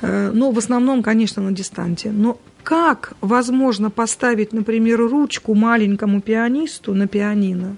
Э, 0.00 0.30
но 0.32 0.52
в 0.52 0.58
основном, 0.58 1.02
конечно, 1.02 1.42
на 1.42 1.52
дистанте. 1.52 2.12
Но 2.12 2.38
как 2.62 3.14
возможно 3.20 3.90
поставить, 3.90 4.52
например, 4.52 5.00
ручку 5.00 5.54
маленькому 5.54 6.20
пианисту 6.20 6.94
на 6.94 7.06
пианино? 7.08 7.76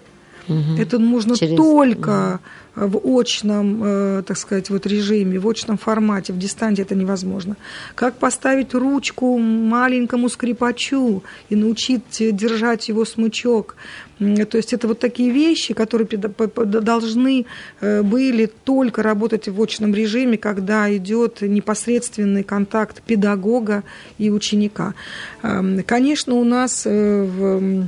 Угу. 0.48 0.80
Это 0.80 0.98
можно 0.98 1.36
Через... 1.36 1.56
только 1.56 2.40
в 2.86 3.18
очном, 3.18 3.82
э, 3.82 4.22
так 4.26 4.36
сказать, 4.36 4.70
вот 4.70 4.86
режиме, 4.86 5.38
в 5.38 5.48
очном 5.48 5.78
формате, 5.78 6.32
в 6.32 6.38
дистанте 6.38 6.82
это 6.82 6.94
невозможно. 6.94 7.56
Как 7.94 8.14
поставить 8.14 8.74
ручку 8.74 9.38
маленькому 9.38 10.28
скрипачу 10.28 11.22
и 11.48 11.56
научить 11.56 12.02
держать 12.18 12.88
его 12.88 13.04
смычок. 13.04 13.76
То 14.18 14.56
есть 14.56 14.72
это 14.72 14.88
вот 14.88 14.98
такие 14.98 15.30
вещи, 15.30 15.74
которые 15.74 16.08
должны 16.08 17.46
э, 17.80 18.02
были 18.02 18.46
только 18.64 19.02
работать 19.02 19.48
в 19.48 19.62
очном 19.62 19.94
режиме, 19.94 20.36
когда 20.38 20.94
идет 20.94 21.40
непосредственный 21.42 22.42
контакт 22.42 23.02
педагога 23.02 23.84
и 24.18 24.30
ученика. 24.30 24.94
Эм, 25.42 25.82
конечно, 25.84 26.34
у 26.34 26.44
нас 26.44 26.82
э, 26.84 27.22
в 27.22 27.86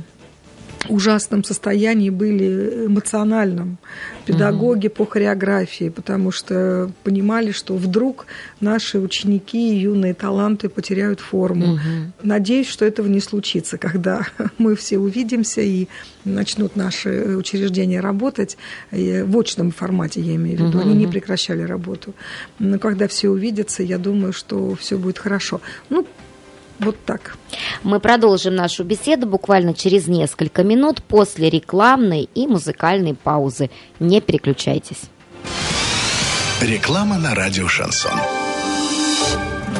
ужасном 0.89 1.43
состоянии 1.43 2.09
были 2.09 2.85
эмоциональном 2.87 3.77
педагоги 4.25 4.87
угу. 4.87 4.95
по 4.95 5.05
хореографии, 5.05 5.89
потому 5.89 6.31
что 6.31 6.91
понимали, 7.03 7.51
что 7.51 7.75
вдруг 7.75 8.25
наши 8.59 8.99
ученики 8.99 9.73
и 9.73 9.79
юные 9.79 10.13
таланты 10.13 10.69
потеряют 10.69 11.19
форму. 11.19 11.73
Угу. 11.73 11.81
Надеюсь, 12.23 12.67
что 12.67 12.85
этого 12.85 13.07
не 13.07 13.19
случится, 13.19 13.77
когда 13.77 14.27
мы 14.57 14.75
все 14.75 14.97
увидимся 14.97 15.61
и 15.61 15.87
начнут 16.23 16.75
наши 16.75 17.35
учреждения 17.35 17.99
работать 17.99 18.57
в 18.91 19.39
очном 19.39 19.71
формате, 19.71 20.21
я 20.21 20.35
имею 20.35 20.57
в 20.57 20.61
виду. 20.61 20.79
Угу. 20.79 20.87
Они 20.87 20.95
не 20.95 21.07
прекращали 21.07 21.63
работу. 21.63 22.13
Но 22.59 22.79
когда 22.79 23.07
все 23.07 23.29
увидятся, 23.29 23.83
я 23.83 23.97
думаю, 23.97 24.33
что 24.33 24.75
все 24.75 24.97
будет 24.97 25.17
хорошо. 25.17 25.61
Ну, 25.89 26.05
вот 26.81 26.97
так. 27.05 27.37
Мы 27.83 27.99
продолжим 27.99 28.55
нашу 28.55 28.83
беседу 28.83 29.27
буквально 29.27 29.73
через 29.73 30.07
несколько 30.07 30.63
минут 30.63 31.01
после 31.03 31.49
рекламной 31.49 32.27
и 32.33 32.47
музыкальной 32.47 33.13
паузы. 33.13 33.69
Не 33.99 34.19
переключайтесь. 34.19 35.03
Реклама 36.59 37.17
на 37.17 37.33
радио 37.33 37.67
«Шансон». 37.67 38.19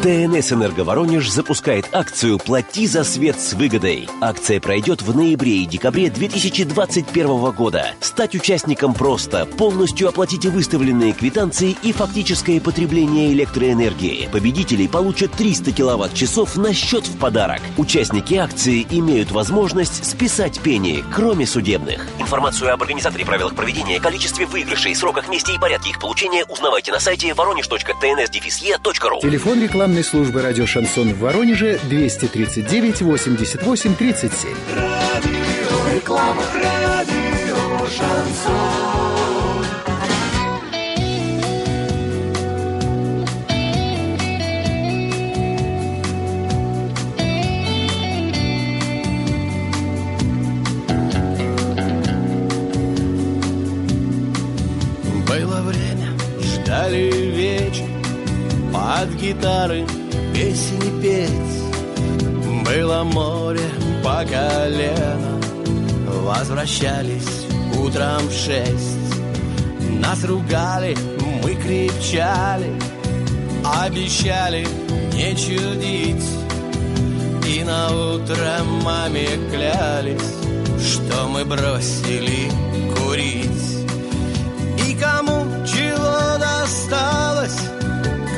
ТНС 0.02 0.52
«Энерго 0.54 0.84
запускает 1.30 1.86
акцию 1.92 2.40
«Плати 2.40 2.88
за 2.88 3.04
свет 3.04 3.40
с 3.40 3.54
выгодой». 3.54 4.10
Акция 4.20 4.60
пройдет 4.60 5.04
в 5.04 5.16
ноябре 5.16 5.58
и 5.58 5.68
декабре 5.68 6.10
2021 6.10 7.52
года. 7.52 7.92
Стать 8.00 8.34
участником 8.34 8.96
просто. 8.96 9.46
Полностью 9.46 10.10
оплатите 10.10 10.50
выставленные 10.50 11.14
квитанции 11.14 11.78
и 11.84 11.92
фактическое 11.92 12.60
потребление 12.60 13.32
электроэнергии. 13.34 14.28
Победители 14.32 14.88
получат 14.88 15.34
300 15.34 15.72
киловатт-часов 15.72 16.56
на 16.56 16.74
счет 16.74 17.06
в 17.06 17.20
подарок. 17.20 17.62
Участники 17.78 18.34
акции 18.34 18.88
имеют 18.90 19.30
возможность 19.30 20.04
списать 20.04 20.62
пени, 20.62 21.04
кроме 21.14 21.46
судебных. 21.46 22.08
Информацию 22.18 22.74
об 22.74 22.82
организаторе 22.82 23.24
правилах 23.24 23.54
проведения, 23.54 24.00
количестве 24.00 24.48
выигрышей, 24.48 24.96
сроках, 24.96 25.30
месте 25.30 25.54
и 25.54 25.60
порядке 25.60 25.92
их 25.92 26.00
получения 26.00 26.44
узнавайте 26.46 26.92
на 26.92 27.00
сайте 27.00 27.36
воронеж.тнсдефисье.ру. 27.36 29.20
Телефон 29.22 29.62
рекламы 29.62 29.91
рекламной 29.92 30.04
службы 30.04 30.42
«Радио 30.42 30.66
Шансон» 30.66 31.14
в 31.14 31.20
Воронеже 31.20 31.78
239 31.84 33.02
88 33.02 33.96
37. 33.96 34.50
Радио, 34.74 35.96
реклама, 35.96 36.44
радио, 36.54 37.86
шансон. 37.88 39.01
Под 59.02 59.16
гитары 59.16 59.84
песни 60.32 61.02
петь. 61.02 61.32
Было 62.64 63.04
море 63.04 63.68
по 64.04 64.24
колено 64.24 65.40
Возвращались 66.06 67.48
утром 67.76 68.22
в 68.28 68.32
шесть. 68.32 69.16
Нас 70.00 70.24
ругали, 70.24 70.96
мы 71.44 71.56
кричали 71.56 72.74
Обещали 73.64 74.68
не 75.14 75.36
чудить. 75.36 76.30
И 77.48 77.64
на 77.64 77.88
утро 77.88 78.64
маме 78.84 79.28
клялись 79.52 80.36
Что 80.80 81.28
мы 81.28 81.44
бросили 81.44 82.52
курить 82.96 83.51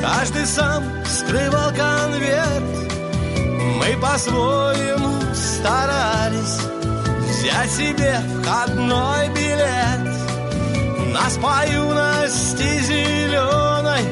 Каждый 0.04 0.44
сам 0.44 0.84
скрывал 1.06 1.70
конверт. 1.70 2.62
Мы 3.78 3.96
по-своему 4.02 5.18
старались 5.34 6.58
Взять 7.26 7.70
себе 7.70 8.20
входной 8.42 9.30
билет. 9.30 10.04
Нас 11.10 11.38
по 11.38 11.66
юности 11.66 12.80
зеленой 12.82 14.02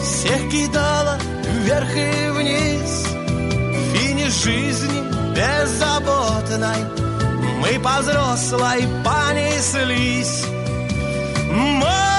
Всех 0.00 0.48
кидала 0.48 1.18
вверх 1.42 1.90
и 1.96 2.30
вниз. 2.30 3.06
Финиш 3.94 4.44
жизни 4.44 5.00
беззаботной 5.34 6.84
Мы 7.58 7.80
по 7.80 8.00
взрослой 8.00 8.86
понеслись. 9.04 10.44
Молодость 11.50 12.11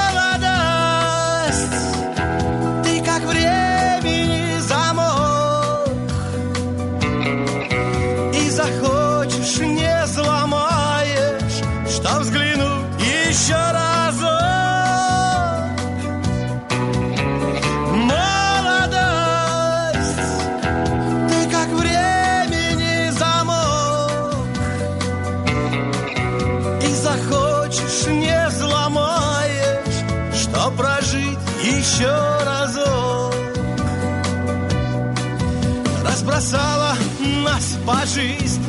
Разбросала 36.33 36.95
нас 37.43 37.77
по 37.85 38.03
жизни. 38.07 38.65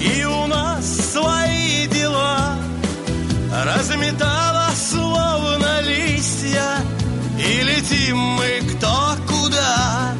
И 0.00 0.24
у 0.24 0.46
нас 0.46 0.84
свои 1.12 1.88
дела 1.88 2.56
Разметала 3.64 4.70
словно 4.76 5.80
листья. 5.80 6.76
И 7.36 7.62
летим 7.64 8.16
мы 8.16 8.60
кто 8.70 9.16
куда. 9.26 10.14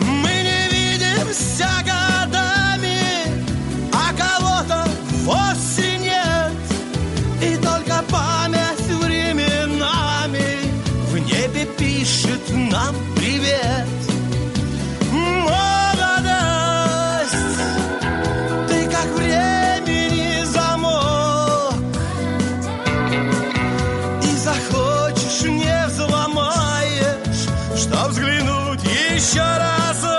Мы 0.00 0.28
не 0.28 0.68
видимся 0.68 1.70
годами 1.86 3.00
А 3.94 4.12
кого-то 4.12 4.86
вовсе 5.24 5.96
нет. 5.98 6.52
И 7.40 7.56
только 7.56 8.04
память 8.10 8.88
временами 9.02 10.70
В 11.10 11.18
небе 11.18 11.66
пишет 11.78 12.42
нам 12.50 12.94
привет 13.16 14.01
взглянуть 29.12 29.22
еще 29.22 30.11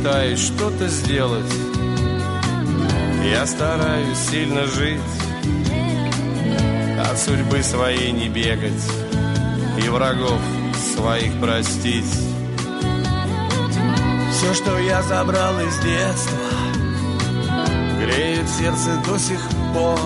Я 0.00 0.06
пытаюсь 0.06 0.40
что-то 0.40 0.88
сделать. 0.88 1.52
Я 3.22 3.46
стараюсь 3.46 4.18
сильно 4.30 4.66
жить 4.66 4.98
От 6.98 7.18
судьбы 7.18 7.62
своей 7.62 8.10
не 8.10 8.28
бегать 8.28 8.82
И 9.76 9.88
врагов 9.90 10.40
своих 10.96 11.38
простить. 11.38 12.10
Все, 14.32 14.54
что 14.54 14.78
я 14.78 15.02
забрал 15.02 15.60
из 15.60 15.78
детства 15.80 16.38
Греет 18.00 18.48
сердце 18.48 18.96
до 19.06 19.18
сих 19.18 19.40
пор. 19.74 20.00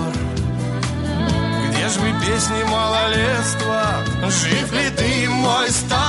Где 1.68 1.88
ж 1.88 1.96
вы 1.98 2.26
песни 2.26 2.64
малолетства? 2.68 3.85
Жив 4.24 4.72
ли 4.72 4.90
ты, 4.96 5.28
мой 5.30 5.70
старый 5.70 6.03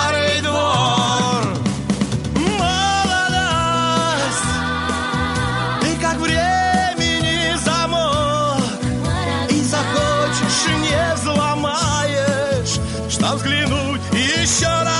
взглянуть. 13.36 14.02
Еще 14.13 14.67
разок 14.67 14.94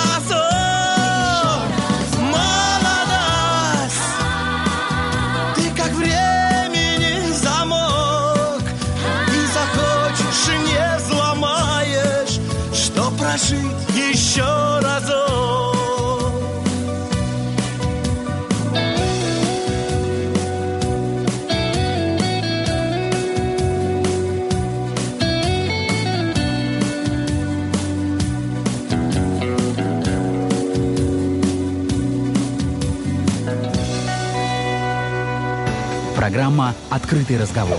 Программа 36.66 36.74
«Открытый 36.90 37.38
разговор». 37.38 37.78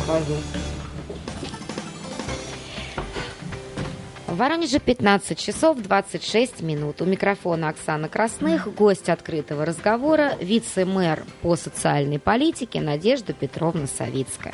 В 4.27 4.38
Воронеже 4.38 4.81
15 4.81 5.38
часов 5.38 5.79
26 5.79 6.61
минут. 6.61 7.01
У 7.01 7.07
микрофона 7.07 7.70
Оксана 7.70 8.09
Красных, 8.09 8.72
гость 8.75 9.09
открытого 9.09 9.64
разговора, 9.64 10.35
вице-мэр 10.40 11.25
по 11.40 11.57
социальной 11.57 12.18
политике 12.18 12.83
Надежда 12.83 13.33
Петровна 13.33 13.87
Савицкая. 13.87 14.53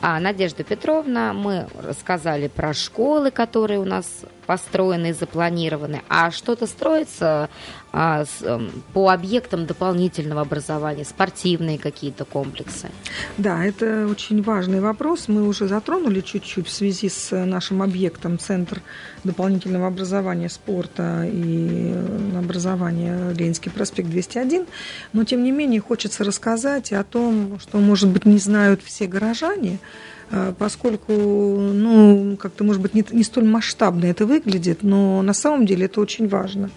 А 0.00 0.20
Надежда 0.20 0.62
Петровна, 0.62 1.32
мы 1.32 1.66
рассказали 1.82 2.46
про 2.46 2.72
школы, 2.72 3.32
которые 3.32 3.80
у 3.80 3.84
нас 3.84 4.06
построены 4.46 5.10
и 5.10 5.12
запланированы, 5.12 6.02
а 6.08 6.30
что-то 6.30 6.66
строится 6.66 7.50
а, 7.98 8.26
с, 8.26 8.42
эм, 8.42 8.70
по 8.92 9.08
объектам 9.08 9.64
дополнительного 9.64 10.42
образования, 10.42 11.06
спортивные 11.06 11.78
какие-то 11.78 12.26
комплексы? 12.26 12.90
Да, 13.38 13.64
это 13.64 14.06
очень 14.06 14.42
важный 14.42 14.80
вопрос. 14.80 15.28
Мы 15.28 15.48
уже 15.48 15.66
затронули 15.66 16.20
чуть-чуть 16.20 16.68
в 16.68 16.70
связи 16.70 17.08
с 17.08 17.34
нашим 17.34 17.80
объектом 17.80 18.38
Центр 18.38 18.82
дополнительного 19.24 19.86
образования 19.86 20.50
спорта 20.50 21.24
и 21.24 21.92
э, 21.94 22.38
образования 22.38 23.32
Ленинский 23.32 23.70
проспект 23.70 24.10
201. 24.10 24.66
Но, 25.14 25.24
тем 25.24 25.42
не 25.42 25.50
менее, 25.50 25.80
хочется 25.80 26.22
рассказать 26.22 26.92
о 26.92 27.02
том, 27.02 27.58
что, 27.60 27.78
может 27.78 28.10
быть, 28.10 28.26
не 28.26 28.36
знают 28.36 28.82
все 28.82 29.06
горожане, 29.06 29.78
э, 29.78 30.15
поскольку, 30.58 31.12
ну, 31.12 32.36
как-то, 32.36 32.64
может 32.64 32.82
быть, 32.82 32.94
не, 32.94 33.04
не 33.12 33.22
столь 33.22 33.44
масштабно 33.44 34.06
это 34.06 34.26
выглядит, 34.26 34.82
но 34.82 35.22
на 35.22 35.32
самом 35.32 35.66
деле 35.66 35.86
это 35.86 36.00
очень 36.00 36.28
важно. 36.28 36.70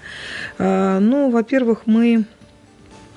Э, 0.58 1.00
ну, 1.00 1.30
во-первых, 1.30 1.84
мы 1.86 2.26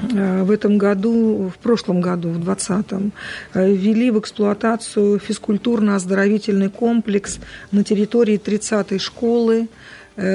в 0.00 0.50
этом 0.50 0.78
году, 0.78 1.52
в 1.54 1.58
прошлом 1.58 2.00
году, 2.00 2.30
в 2.30 2.38
2020-м, 2.40 3.12
ввели 3.54 4.10
в 4.10 4.18
эксплуатацию 4.18 5.20
физкультурно-оздоровительный 5.20 6.70
комплекс 6.70 7.38
на 7.70 7.84
территории 7.84 8.36
30-й 8.36 8.98
школы 8.98 9.68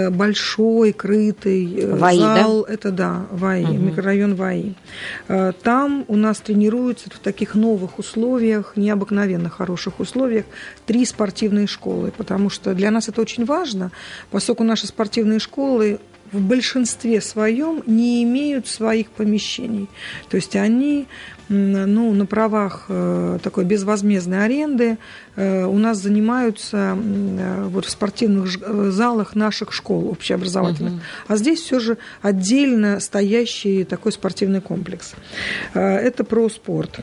большой, 0.09 0.93
крытый 0.93 1.81
э, 1.81 1.95
ВАИ, 1.95 2.19
зал. 2.19 2.65
Да? 2.67 2.73
Это 2.73 2.91
да, 2.91 3.25
ВАИ, 3.31 3.63
угу. 3.63 3.73
микрорайон 3.73 4.35
ВАИ. 4.35 4.73
Э, 5.27 5.53
там 5.63 6.05
у 6.07 6.15
нас 6.15 6.39
тренируются 6.39 7.09
в 7.09 7.19
таких 7.19 7.55
новых 7.55 7.99
условиях, 7.99 8.73
необыкновенно 8.75 9.49
хороших 9.49 9.99
условиях, 9.99 10.45
три 10.85 11.05
спортивные 11.05 11.67
школы, 11.67 12.11
потому 12.15 12.49
что 12.49 12.73
для 12.73 12.91
нас 12.91 13.07
это 13.09 13.21
очень 13.21 13.45
важно, 13.45 13.91
поскольку 14.31 14.63
наши 14.63 14.87
спортивные 14.87 15.39
школы 15.39 15.99
в 16.31 16.41
большинстве 16.41 17.21
своем 17.21 17.83
не 17.85 18.23
имеют 18.23 18.67
своих 18.67 19.09
помещений. 19.11 19.87
То 20.29 20.37
есть 20.37 20.55
они 20.55 21.07
ну, 21.49 22.13
на 22.13 22.25
правах 22.25 22.85
э, 22.89 23.39
такой 23.41 23.63
безвозмездной 23.63 24.43
аренды 24.43 24.97
э, 25.35 25.63
у 25.63 25.77
нас 25.77 25.97
занимаются 25.97 26.97
э, 26.97 27.63
вот 27.69 27.85
в 27.85 27.89
спортивных 27.89 28.47
залах 28.91 29.35
наших 29.35 29.71
школ 29.71 30.09
общеобразовательных. 30.09 30.93
Угу. 30.93 31.01
А 31.29 31.37
здесь 31.37 31.61
все 31.61 31.79
же 31.79 31.97
отдельно 32.21 32.99
стоящий 32.99 33.85
такой 33.85 34.11
спортивный 34.11 34.61
комплекс. 34.61 35.13
Это 35.73 36.23
про 36.23 36.49
спорт. 36.49 36.99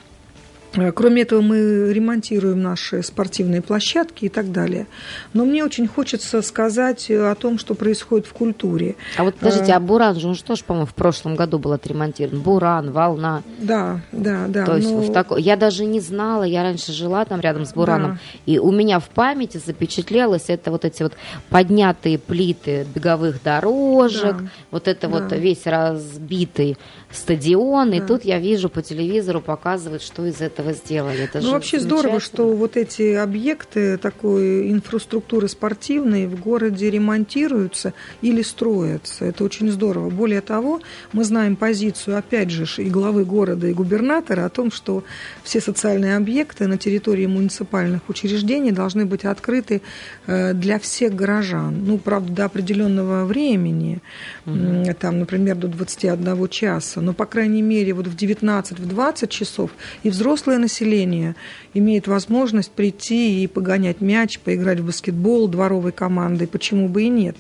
Э, 0.76 0.92
кроме 0.92 1.22
этого, 1.22 1.40
мы 1.40 1.92
ремонтируем 1.92 2.62
наши 2.62 3.02
спортивные 3.02 3.62
площадки 3.62 4.26
и 4.26 4.28
так 4.28 4.52
далее. 4.52 4.86
Но 5.32 5.44
мне 5.44 5.64
очень 5.64 5.86
хочется 5.86 6.42
сказать 6.42 7.10
о 7.10 7.34
том, 7.34 7.58
что 7.58 7.74
происходит 7.74 8.26
в 8.26 8.32
культуре. 8.32 8.96
А 9.16 9.24
вот 9.24 9.36
подождите, 9.36 9.72
а, 9.72 9.76
а 9.76 9.80
Буран 9.80 10.18
же, 10.18 10.28
он 10.28 10.34
что 10.34 10.56
ж, 10.56 10.64
по-моему, 10.64 10.86
в 10.86 10.94
прошлом 10.94 11.36
году 11.36 11.58
был 11.58 11.72
отремонтирован? 11.72 12.40
Буран, 12.40 12.92
Волна. 12.92 13.42
Да, 13.58 14.00
да, 14.12 14.46
да. 14.48 14.64
То 14.64 14.76
есть 14.76 14.90
но... 14.90 15.00
в 15.00 15.12
такой... 15.12 15.42
Я 15.42 15.56
даже 15.56 15.84
не 15.84 16.00
знала, 16.00 16.44
я 16.44 16.62
раньше 16.62 16.92
жила 16.92 17.24
там 17.24 17.40
рядом 17.40 17.64
с 17.64 17.72
Бураном, 17.72 18.12
да. 18.12 18.18
и 18.46 18.58
у 18.58 18.70
меня 18.70 18.98
в 18.98 19.08
памяти 19.08 19.60
запечатлелось 19.64 20.44
это 20.48 20.70
вот 20.70 20.84
эти 20.84 21.02
вот 21.02 21.14
поднятые 21.50 22.18
плиты 22.18 22.86
беговых 22.94 23.42
дорожек, 23.42 24.38
да. 24.38 24.48
вот 24.70 24.88
это 24.88 25.08
да. 25.08 25.18
вот 25.18 25.32
весь 25.32 25.66
разбитый 25.66 26.76
стадион, 27.16 27.90
да. 27.90 27.96
и 27.96 28.00
тут 28.00 28.24
я 28.24 28.38
вижу 28.38 28.68
по 28.68 28.82
телевизору 28.82 29.40
показывают, 29.40 30.02
что 30.02 30.26
из 30.26 30.40
этого 30.40 30.72
сделали. 30.72 31.24
Это 31.24 31.40
ну, 31.40 31.52
вообще 31.52 31.80
здорово, 31.80 32.20
что 32.20 32.52
вот 32.52 32.76
эти 32.76 33.14
объекты 33.14 33.98
такой 33.98 34.70
инфраструктуры 34.70 35.48
спортивной 35.48 36.26
в 36.26 36.40
городе 36.40 36.90
ремонтируются 36.90 37.94
или 38.22 38.42
строятся. 38.42 39.24
Это 39.24 39.44
очень 39.44 39.70
здорово. 39.70 40.10
Более 40.10 40.40
того, 40.40 40.80
мы 41.12 41.24
знаем 41.24 41.56
позицию, 41.56 42.18
опять 42.18 42.50
же, 42.50 42.64
и 42.82 42.90
главы 42.90 43.24
города, 43.24 43.66
и 43.66 43.72
губернатора 43.72 44.46
о 44.46 44.48
том, 44.48 44.70
что 44.70 45.04
все 45.42 45.60
социальные 45.60 46.16
объекты 46.16 46.66
на 46.66 46.78
территории 46.78 47.26
муниципальных 47.26 48.08
учреждений 48.08 48.72
должны 48.72 49.06
быть 49.06 49.24
открыты 49.24 49.82
э, 50.26 50.52
для 50.54 50.78
всех 50.78 51.14
горожан. 51.14 51.84
Ну, 51.84 51.98
правда, 51.98 52.32
до 52.32 52.44
определенного 52.46 53.24
времени, 53.24 54.00
угу. 54.46 54.84
там, 54.98 55.20
например, 55.20 55.56
до 55.56 55.68
21 55.68 56.48
часа 56.48 57.00
но, 57.04 57.12
по 57.12 57.26
крайней 57.26 57.62
мере, 57.62 57.92
вот 57.92 58.06
в 58.06 58.16
19-20 58.16 59.28
часов 59.28 59.70
и 60.02 60.10
взрослое 60.10 60.58
население 60.58 61.36
имеет 61.74 62.06
возможность 62.06 62.70
прийти 62.70 63.42
и 63.42 63.46
погонять 63.46 64.00
мяч, 64.00 64.38
поиграть 64.38 64.80
в 64.80 64.86
баскетбол 64.86 65.48
дворовой 65.48 65.92
командой, 65.92 66.46
почему 66.46 66.88
бы 66.88 67.02
и 67.02 67.08
нет. 67.08 67.36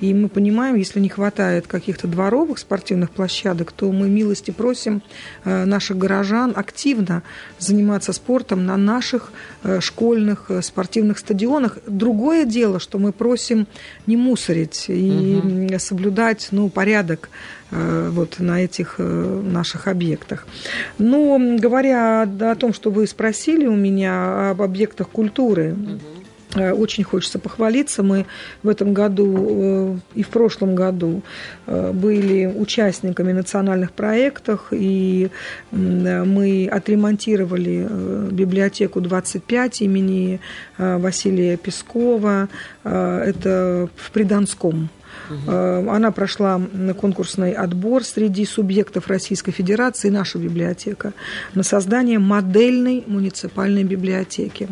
И 0.00 0.14
мы 0.14 0.28
понимаем, 0.28 0.76
если 0.76 1.00
не 1.00 1.08
хватает 1.08 1.66
каких-то 1.66 2.06
дворовых 2.06 2.58
спортивных 2.58 3.10
площадок, 3.10 3.72
то 3.72 3.90
мы 3.90 4.08
милости 4.08 4.50
просим 4.50 5.02
э, 5.44 5.64
наших 5.64 5.98
горожан 5.98 6.52
активно 6.54 7.22
заниматься 7.58 8.12
спортом 8.12 8.66
на 8.66 8.76
наших 8.76 9.32
э, 9.62 9.80
школьных 9.80 10.46
э, 10.50 10.62
спортивных 10.62 11.18
стадионах. 11.18 11.78
Другое 11.86 12.44
дело, 12.44 12.78
что 12.78 12.98
мы 12.98 13.12
просим 13.12 13.66
не 14.06 14.16
мусорить 14.16 14.86
и 14.88 15.40
угу. 15.42 15.78
соблюдать 15.78 16.48
ну, 16.50 16.68
порядок 16.68 17.30
вот 17.70 18.38
на 18.38 18.64
этих 18.64 18.96
наших 18.98 19.88
объектах. 19.88 20.46
Но 20.98 21.38
говоря 21.58 22.22
о 22.22 22.54
том, 22.54 22.72
что 22.72 22.90
вы 22.90 23.06
спросили 23.06 23.66
у 23.66 23.76
меня 23.76 24.50
об 24.50 24.62
объектах 24.62 25.08
культуры. 25.08 25.76
Э, 26.54 26.72
очень 26.72 27.04
хочется 27.04 27.38
похвалиться. 27.38 28.02
Мы 28.02 28.26
в 28.62 28.68
этом 28.68 28.94
году 28.94 29.36
э, 29.36 29.96
и 30.14 30.22
в 30.22 30.28
прошлом 30.28 30.74
году 30.74 31.22
э, 31.66 31.92
были 31.92 32.46
участниками 32.46 33.32
национальных 33.32 33.92
проектов, 33.92 34.68
и 34.70 35.30
мы 35.70 36.68
отремонтировали 36.70 37.86
библиотеку 38.30 39.00
25 39.00 39.82
имени 39.82 40.40
Василия 40.78 41.56
Пескова. 41.56 42.48
Это 42.84 43.88
в 43.96 44.10
Приданском 44.10 44.90
Угу. 45.30 45.90
Она 45.90 46.10
прошла 46.10 46.60
конкурсный 47.00 47.52
отбор 47.52 48.04
среди 48.04 48.44
субъектов 48.44 49.08
Российской 49.08 49.52
Федерации, 49.52 50.08
наша 50.08 50.38
библиотека, 50.38 51.12
на 51.54 51.62
создание 51.62 52.18
модельной 52.18 53.04
муниципальной 53.06 53.84
библиотеки. 53.84 54.68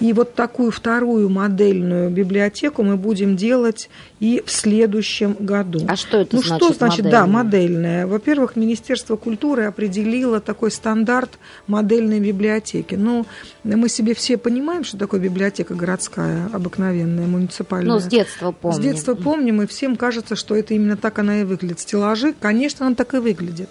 И 0.00 0.12
вот 0.12 0.34
такую 0.34 0.70
вторую 0.70 1.28
модельную 1.28 2.10
библиотеку 2.10 2.82
мы 2.82 2.96
будем 2.96 3.36
делать 3.36 3.88
и 4.20 4.42
в 4.44 4.50
следующем 4.50 5.36
году. 5.38 5.80
А 5.88 5.96
что 5.96 6.18
это 6.18 6.36
ну, 6.36 6.42
значит? 6.42 6.64
что 6.64 6.74
значит, 6.74 7.04
модельная? 7.04 7.20
да, 7.20 7.26
модельная. 7.26 8.06
Во-первых, 8.06 8.56
Министерство 8.56 9.16
культуры 9.16 9.64
определило 9.64 10.40
такой 10.40 10.70
стандарт 10.70 11.38
модельной 11.66 12.20
библиотеки. 12.20 12.94
Ну, 12.94 13.26
мы 13.64 13.88
себе 13.88 14.14
все 14.14 14.36
понимаем, 14.36 14.84
что 14.84 14.98
такое 14.98 15.20
библиотека 15.20 15.74
городская, 15.74 16.48
обыкновенная, 16.52 17.26
муниципальная. 17.26 17.94
Ну, 17.94 18.00
с 18.00 18.04
детства 18.04 18.52
помним. 18.52 18.80
С 18.80 18.84
детства 18.84 19.14
помним, 19.14 19.62
и 19.62 19.66
всем 19.92 19.96
кажется, 19.96 20.36
что 20.36 20.54
это 20.54 20.74
именно 20.74 20.96
так 20.96 21.18
она 21.18 21.40
и 21.40 21.44
выглядит. 21.44 21.80
Стеллажи, 21.80 22.34
конечно, 22.40 22.86
она 22.86 22.94
так 22.94 23.14
и 23.14 23.18
выглядит. 23.18 23.68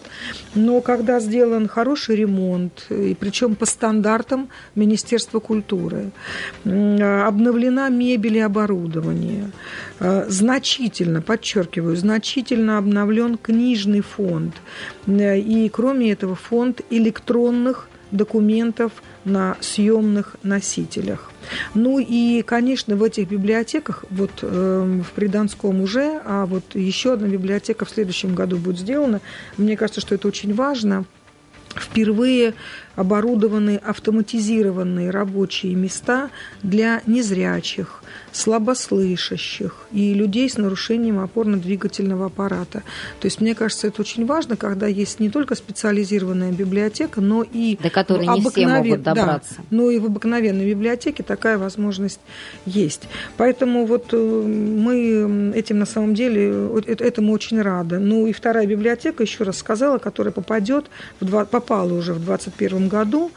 Но 0.56 0.82
когда 0.82 1.20
сделан 1.20 1.68
хороший 1.68 2.16
ремонт, 2.16 2.86
и 2.90 3.16
причем 3.20 3.56
по 3.56 3.66
стандартам 3.66 4.50
Министерства 4.76 5.40
культуры, 5.40 6.12
обновлена 6.64 7.90
мебель 7.90 8.38
и 8.38 8.40
оборудование, 8.40 9.52
э, 10.00 10.26
значительно, 10.30 11.22
подчеркиваю, 11.22 11.96
значительно 11.96 12.78
обновлен 12.78 13.38
книжный 13.38 14.02
фонд, 14.02 14.54
э, 15.08 15.40
и 15.40 15.70
кроме 15.70 16.12
этого 16.12 16.36
фонд 16.36 16.82
электронных 16.92 17.88
документов 18.12 18.92
на 19.26 19.58
съемных 19.60 20.36
носителях. 20.44 21.32
Ну 21.74 22.00
и, 22.00 22.42
конечно, 22.44 22.96
в 22.96 23.04
этих 23.04 23.28
библиотеках, 23.28 24.06
вот 24.10 24.32
э, 24.42 25.02
в 25.04 25.12
Приданском 25.12 25.82
уже, 25.82 26.22
а 26.26 26.46
вот 26.46 26.76
еще 26.76 27.14
одна 27.14 27.28
библиотека 27.28 27.86
в 27.86 27.90
следующем 27.90 28.36
году 28.36 28.58
будет 28.58 28.80
сделана. 28.80 29.22
Мне 29.58 29.78
кажется, 29.78 30.02
что 30.02 30.16
это 30.16 30.28
очень 30.28 30.54
важно. 30.54 31.06
Впервые 31.76 32.54
оборудованы 32.96 33.78
автоматизированные 33.78 35.10
рабочие 35.10 35.74
места 35.76 36.30
для 36.64 37.02
незрячих, 37.06 38.01
слабослышащих 38.32 39.88
и 39.92 40.14
людей 40.14 40.50
с 40.50 40.58
нарушением 40.58 41.20
опорно-двигательного 41.20 42.28
аппарата. 42.28 42.84
То 43.20 43.26
есть, 43.26 43.42
мне 43.42 43.56
кажется, 43.56 43.88
это 43.88 44.02
очень 44.02 44.26
важно, 44.26 44.56
когда 44.56 44.88
есть 44.88 45.20
не 45.20 45.30
только 45.30 45.56
специализированная 45.56 46.52
библиотека, 46.52 47.22
но 47.22 47.44
и 47.44 47.78
до 47.82 47.90
которой 47.90 48.28
не 48.28 48.42
все 48.50 48.68
могут 48.68 49.04
добраться. 49.04 49.56
Да, 49.58 49.64
но 49.70 49.90
и 49.90 50.00
в 50.00 50.06
обыкновенной 50.06 50.70
библиотеке 50.70 51.24
такая 51.24 51.58
возможность 51.58 52.20
есть. 52.66 53.04
Поэтому 53.38 53.86
вот 53.86 54.10
э, 54.12 54.18
мы 54.18 55.54
этим 55.56 55.80
на 55.80 55.86
самом 55.86 56.16
деле 56.16 56.70
этому 56.86 57.34
очень 57.34 57.62
рады. 57.62 58.00
Ну 58.00 58.28
и 58.28 58.34
вторая 58.34 58.66
библиотека, 58.66 59.24
еще 59.24 59.44
раз 59.44 59.58
сказала, 59.58 59.98
которая 59.98 60.32
попадет, 60.32 60.86
в, 61.20 61.46
попала 61.46 61.94
уже 61.94 62.14
в 62.14 62.24
2021 62.24 62.88
году 62.88 63.32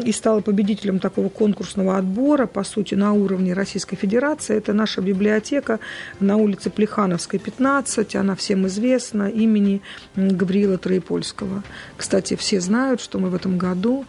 и 0.00 0.12
стала 0.12 0.40
победителем 0.40 0.98
такого 0.98 1.28
конкурсного 1.28 1.96
отбора, 1.96 2.46
по 2.46 2.64
сути, 2.64 2.94
на 2.94 3.12
уровне 3.12 3.52
Российской 3.52 3.96
Федерации. 3.96 4.56
Это 4.56 4.72
наша 4.72 5.00
библиотека 5.00 5.80
на 6.20 6.36
улице 6.36 6.70
Плехановской, 6.70 7.38
15. 7.38 8.16
Она 8.16 8.34
всем 8.34 8.66
известна 8.66 9.28
имени 9.28 9.82
Гавриила 10.16 10.78
Троепольского. 10.78 11.62
Кстати, 11.96 12.36
все 12.36 12.60
знают, 12.60 13.00
что 13.00 13.18
мы 13.18 13.28
в 13.28 13.34
этом 13.34 13.58
году 13.58 14.04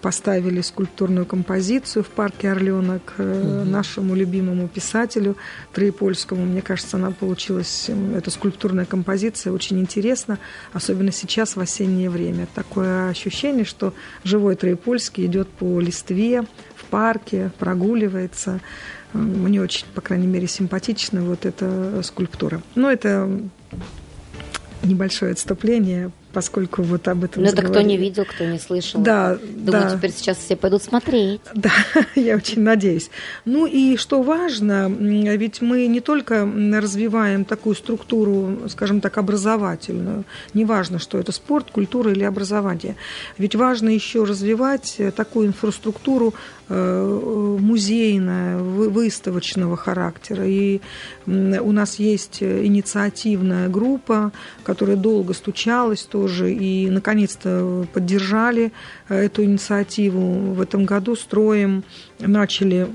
поставили 0.00 0.60
скульптурную 0.60 1.24
композицию 1.24 2.02
в 2.04 2.08
парке 2.08 2.50
Орленок 2.50 3.14
угу. 3.16 3.24
нашему 3.64 4.14
любимому 4.14 4.68
писателю 4.68 5.36
Троепольскому. 5.72 6.44
Мне 6.44 6.62
кажется, 6.62 6.96
она 6.96 7.10
получилась, 7.10 7.90
эта 8.14 8.30
скульптурная 8.30 8.84
композиция, 8.84 9.52
очень 9.52 9.78
интересна, 9.78 10.38
особенно 10.72 11.12
сейчас 11.12 11.56
в 11.56 11.60
осеннее 11.60 12.10
время. 12.10 12.48
Такое 12.54 13.08
ощущение, 13.08 13.64
что 13.64 13.94
живой 14.24 14.56
Троепольский 14.56 15.26
идет 15.26 15.48
по 15.48 15.80
листве 15.80 16.42
в 16.74 16.84
парке, 16.86 17.50
прогуливается. 17.58 18.60
Мне 19.12 19.60
очень, 19.60 19.86
по 19.94 20.00
крайней 20.00 20.26
мере, 20.26 20.46
симпатична 20.48 21.22
вот 21.22 21.46
эта 21.46 22.02
скульптура. 22.02 22.62
Но 22.74 22.90
это 22.90 23.30
небольшое 24.82 25.32
отступление 25.32 26.10
поскольку 26.32 26.82
вот 26.82 27.06
об 27.08 27.24
этом 27.24 27.42
Ну, 27.42 27.48
это 27.48 27.62
кто 27.62 27.80
не 27.80 27.96
видел, 27.96 28.24
кто 28.24 28.44
не 28.44 28.58
слышал. 28.58 29.00
Да, 29.00 29.36
Думаю, 29.36 29.84
да. 29.84 29.96
теперь 29.96 30.12
сейчас 30.12 30.38
все 30.38 30.56
пойдут 30.56 30.82
смотреть. 30.82 31.40
Да, 31.54 31.70
я 32.16 32.36
очень 32.36 32.62
надеюсь. 32.62 33.10
Ну 33.44 33.66
и 33.66 33.96
что 33.96 34.22
важно, 34.22 34.88
ведь 34.88 35.60
мы 35.60 35.86
не 35.86 36.00
только 36.00 36.48
развиваем 36.72 37.44
такую 37.44 37.76
структуру, 37.76 38.68
скажем 38.68 39.00
так, 39.00 39.18
образовательную, 39.18 40.24
неважно, 40.54 40.98
что 40.98 41.18
это 41.18 41.30
спорт, 41.30 41.70
культура 41.70 42.10
или 42.10 42.24
образование, 42.24 42.96
ведь 43.38 43.54
важно 43.54 43.90
еще 43.90 44.24
развивать 44.24 45.00
такую 45.14 45.48
инфраструктуру 45.48 46.34
э, 46.68 47.56
музейная, 47.60 48.58
выставочного 48.58 49.76
характера. 49.76 50.44
И 50.46 50.80
у 51.26 51.72
нас 51.72 51.98
есть 51.98 52.42
инициативная 52.42 53.68
группа, 53.68 54.32
которая 54.64 54.96
долго 54.96 55.34
стучалась, 55.34 56.02
то 56.02 56.21
тоже 56.22 56.52
и, 56.52 56.88
наконец-то, 56.88 57.84
поддержали 57.92 58.70
э, 59.08 59.24
эту 59.24 59.42
инициативу. 59.42 60.54
В 60.54 60.60
этом 60.60 60.84
году 60.84 61.16
строим, 61.16 61.82
начали 62.26 62.88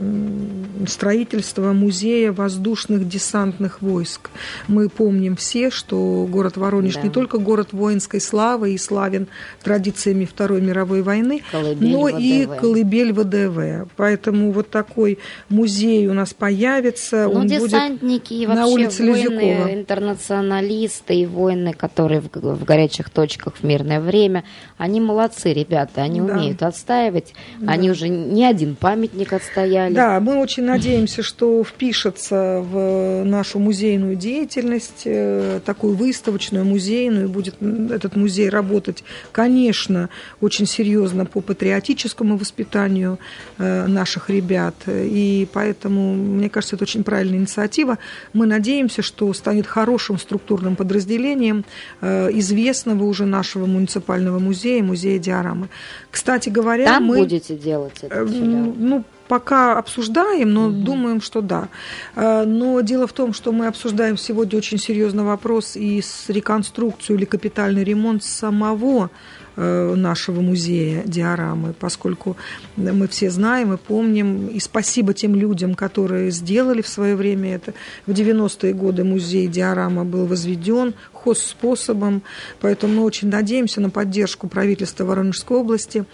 строительство 0.87 1.73
музея 1.73 2.31
воздушных 2.31 3.07
десантных 3.07 3.81
войск. 3.81 4.29
Мы 4.67 4.89
помним 4.89 5.35
все, 5.35 5.69
что 5.69 6.27
город 6.29 6.57
Воронеж 6.57 6.95
да. 6.95 7.01
не 7.01 7.09
только 7.09 7.37
город 7.37 7.73
воинской 7.73 8.21
славы 8.21 8.73
и 8.73 8.77
славен 8.77 9.27
традициями 9.63 10.25
Второй 10.25 10.61
мировой 10.61 11.01
войны, 11.01 11.41
колыбель 11.51 11.91
но 11.91 12.03
ВДВ. 12.05 12.19
и 12.19 12.49
колыбель 12.59 13.13
ВДВ. 13.13 13.89
Поэтому 13.95 14.51
вот 14.51 14.69
такой 14.69 15.19
музей 15.49 16.07
у 16.07 16.13
нас 16.13 16.33
появится. 16.33 17.25
Ну, 17.25 17.41
Он 17.41 17.47
десантники 17.47 18.33
будет 18.33 18.41
и 18.43 18.45
вообще 18.47 18.61
на 18.61 18.67
улице 18.67 19.03
воины, 19.03 19.17
Лизюкова. 19.17 19.73
интернационалисты 19.73 21.15
и 21.15 21.25
воины, 21.25 21.73
которые 21.73 22.21
в, 22.21 22.29
в 22.33 22.63
горячих 22.63 23.09
точках 23.17 23.56
в 23.56 23.63
мирное 23.63 23.99
время. 23.99 24.43
Они 24.77 25.01
молодцы, 25.01 25.51
ребята, 25.51 26.03
они 26.03 26.21
да. 26.21 26.34
умеют 26.34 26.62
отстаивать. 26.62 27.34
Да. 27.60 27.71
Они 27.71 27.89
уже 27.89 28.10
не 28.10 28.45
один 28.45 28.75
памятник 28.75 29.34
отстояли. 29.34 29.95
Да, 29.95 30.19
мы 30.19 30.38
очень 30.38 30.65
надеемся, 30.65 31.23
что 31.23 31.63
впишется 31.63 32.60
в 32.62 33.23
нашу 33.23 33.58
музейную 33.58 34.15
деятельность, 34.15 35.01
э, 35.06 35.62
такую 35.65 35.95
выставочную, 35.95 36.63
музейную. 36.63 37.27
Будет 37.27 37.56
этот 37.89 38.15
музей 38.15 38.49
работать, 38.49 39.03
конечно, 39.32 40.10
очень 40.39 40.67
серьезно 40.67 41.25
по 41.25 41.41
патриотическому 41.41 42.38
воспитанию 42.38 43.17
э, 43.58 43.88
наших 43.88 44.30
ребят. 44.30 44.75
И 44.86 45.47
поэтому, 45.51 46.13
мне 46.13 46.51
кажется, 46.51 46.75
это 46.75 46.84
очень 46.84 47.03
правильная 47.03 47.39
инициатива. 47.39 47.97
Мы 48.34 48.45
надеемся, 48.45 49.01
что 49.01 49.34
станет 49.34 49.65
хорошим 49.65 50.19
структурным 50.19 50.75
подразделением 50.75 51.65
э, 52.01 52.30
известного 52.34 53.07
уже 53.08 53.26
нашего 53.26 53.65
муниципального 53.65 54.39
музея, 54.39 54.84
музея 54.84 55.20
диорамы. 55.20 55.70
Кстати 56.12 56.50
говоря, 56.50 56.86
Там 56.86 57.06
мы... 57.06 57.17
будете 57.17 57.56
делать 57.56 58.00
это? 58.02 58.24
Ну, 58.26 59.04
пока 59.28 59.78
обсуждаем, 59.78 60.54
но 60.54 60.67
угу. 60.67 60.76
думаем, 60.76 61.22
что 61.22 61.41
да. 61.41 61.70
Э, 62.15 62.43
но 62.46 62.82
дело 62.82 63.08
в 63.08 63.13
том, 63.13 63.34
что 63.34 63.52
мы 63.52 63.67
обсуждаем 63.67 64.17
сегодня 64.17 64.58
очень 64.58 64.78
серьезный 64.78 65.24
вопрос 65.24 65.76
и 65.76 66.02
с 66.02 66.30
реконструкцию 66.30 67.17
или 67.17 67.26
капитальный 67.26 67.84
ремонт 67.84 68.24
самого 68.24 69.10
Э, 69.10 69.46
нашего 69.58 70.41
музея 70.41 71.04
диорамы, 71.04 71.74
поскольку 71.74 72.38
мы 72.76 73.08
все 73.08 73.30
знаем 73.32 73.74
и 73.74 73.78
помним, 73.78 74.48
и 74.48 74.60
спасибо 74.60 75.13
тем 75.13 75.36
людям, 75.36 75.74
которые 75.74 76.32
сделали 76.32 76.82
в 76.82 76.88
свое 76.88 77.15
время 77.15 77.56
это. 77.56 77.74
В 78.06 78.12
90-е 78.12 78.74
годы 78.74 79.04
музей 79.04 79.48
диорама 79.48 80.06
был 80.06 80.28
возведен 80.28 80.93
способом, 81.36 82.22
поэтому 82.62 82.93
мы 82.93 83.04
очень 83.04 83.30
надеемся 83.30 83.82
на 83.82 83.89
поддержку 83.89 84.48
правительства 84.48 85.04
Воронежской 85.04 85.58
области 85.58 86.06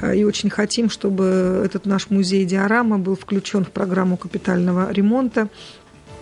э, 0.00 0.16
и 0.16 0.24
очень 0.24 0.50
хотим, 0.50 0.90
чтобы 0.90 1.62
этот 1.64 1.86
наш 1.86 2.10
музей 2.10 2.44
диорама 2.44 2.98
был 2.98 3.16
включен 3.16 3.64
в 3.64 3.70
программу 3.70 4.16
капитального 4.16 4.92
ремонта 4.92 5.48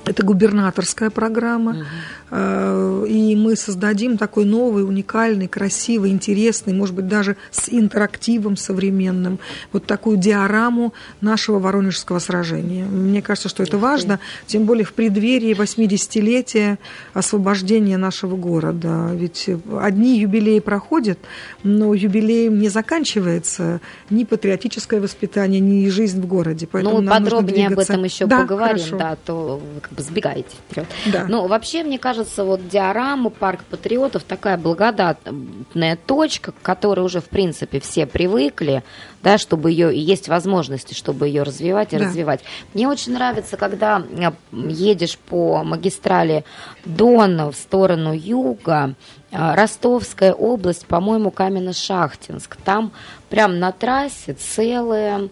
это 0.04 0.24
губернаторская 0.24 1.10
программа, 1.10 1.84
угу. 2.30 3.04
и 3.04 3.36
мы 3.36 3.56
создадим 3.56 4.16
такой 4.16 4.44
новый, 4.44 4.84
уникальный, 4.84 5.48
красивый, 5.48 6.10
интересный, 6.10 6.72
может 6.72 6.94
быть, 6.94 7.08
даже 7.08 7.36
с 7.50 7.68
интерактивом 7.68 8.56
современным, 8.56 9.38
вот 9.72 9.86
такую 9.86 10.16
диораму 10.16 10.94
нашего 11.20 11.58
Воронежского 11.58 12.18
сражения. 12.18 12.84
Мне 12.84 13.22
кажется, 13.22 13.48
что 13.48 13.62
это 13.62 13.78
важно, 13.78 14.18
тем 14.46 14.64
более 14.64 14.84
в 14.84 14.92
преддверии 14.92 15.54
80-летия 15.54 16.78
освобождения 17.14 17.96
нашего 17.98 18.36
города. 18.36 19.10
Ведь 19.14 19.48
одни 19.80 20.18
юбилеи 20.18 20.60
проходят, 20.60 21.18
но 21.62 21.94
юбилеем 21.94 22.58
не 22.58 22.68
заканчивается 22.68 23.80
ни 24.10 24.24
патриотическое 24.24 25.00
воспитание, 25.00 25.60
ни 25.60 25.88
жизнь 25.88 26.20
в 26.20 26.26
городе. 26.26 26.68
Поэтому 26.70 27.00
ну, 27.00 27.10
подробнее 27.10 27.68
об 27.68 27.78
этом 27.78 28.04
еще 28.04 28.26
да, 28.26 28.40
поговорим, 28.40 28.76
хорошо. 28.78 28.98
да, 28.98 29.16
то 29.24 29.60
бы 29.90 30.02
сбегаете 30.02 30.56
вперед. 30.56 30.86
Да. 31.06 31.26
Ну, 31.28 31.46
вообще, 31.46 31.82
мне 31.82 31.98
кажется, 31.98 32.44
вот 32.44 32.68
диорама 32.68 33.30
Парк 33.30 33.64
Патриотов 33.64 34.24
такая 34.24 34.56
благодатная 34.56 35.96
точка, 36.06 36.52
к 36.52 36.62
которой 36.62 37.00
уже, 37.00 37.20
в 37.20 37.28
принципе, 37.28 37.80
все 37.80 38.06
привыкли, 38.06 38.82
да, 39.22 39.38
чтобы 39.38 39.70
ее, 39.70 39.94
и 39.94 39.98
есть 39.98 40.28
возможности, 40.28 40.94
чтобы 40.94 41.28
ее 41.28 41.42
развивать 41.42 41.92
и 41.92 41.98
да. 41.98 42.04
развивать. 42.04 42.40
Мне 42.74 42.88
очень 42.88 43.12
нравится, 43.12 43.56
когда 43.56 44.02
э, 44.10 44.30
едешь 44.52 45.18
по 45.18 45.64
магистрали 45.64 46.44
Дона 46.84 47.50
в 47.50 47.56
сторону 47.56 48.12
юга, 48.12 48.94
э, 49.30 49.54
Ростовская 49.54 50.32
область, 50.32 50.86
по-моему, 50.86 51.30
Каменно-Шахтинск. 51.30 52.56
Там 52.64 52.92
прям 53.28 53.58
на 53.58 53.72
трассе 53.72 54.34
целая 54.34 55.28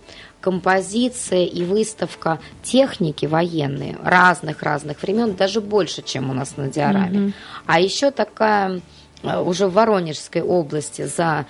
композиция 0.46 1.44
и 1.44 1.64
выставка 1.64 2.38
техники 2.62 3.26
военные 3.26 3.98
разных-разных 4.00 5.02
времен, 5.02 5.34
даже 5.34 5.60
больше, 5.60 6.02
чем 6.02 6.30
у 6.30 6.34
нас 6.34 6.56
на 6.56 6.68
диораме. 6.68 7.18
Mm-hmm. 7.18 7.32
А 7.66 7.80
еще 7.80 8.12
такая 8.12 8.80
э, 9.24 9.40
уже 9.40 9.66
в 9.66 9.72
Воронежской 9.72 10.42
области 10.42 11.02
за 11.02 11.46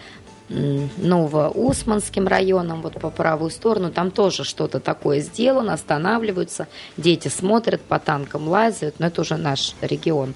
Новоусманским 0.49 2.27
районом, 2.27 2.81
вот 2.81 2.99
по 2.99 3.11
правую 3.11 3.51
сторону, 3.51 3.91
там 3.91 4.11
тоже 4.11 4.45
что-то 4.45 4.81
такое 4.81 5.21
сделано, 5.21 5.75
останавливаются, 5.75 6.67
дети 6.97 7.29
смотрят, 7.29 7.83
по 7.83 7.99
танкам 7.99 8.49
лазят, 8.49 8.95
но 8.99 9.09
это 9.09 9.21
уже 9.21 9.37
наш 9.37 9.75
регион. 9.83 10.35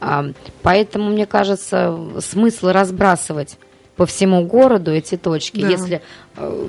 А, 0.00 0.26
поэтому, 0.62 1.08
мне 1.08 1.24
кажется, 1.24 1.98
смысл 2.20 2.68
разбрасывать 2.68 3.56
по 3.96 4.06
всему 4.06 4.44
городу 4.44 4.92
эти 4.92 5.16
точки. 5.16 5.60
Да. 5.60 5.68
Если 5.68 6.02
э, 6.36 6.68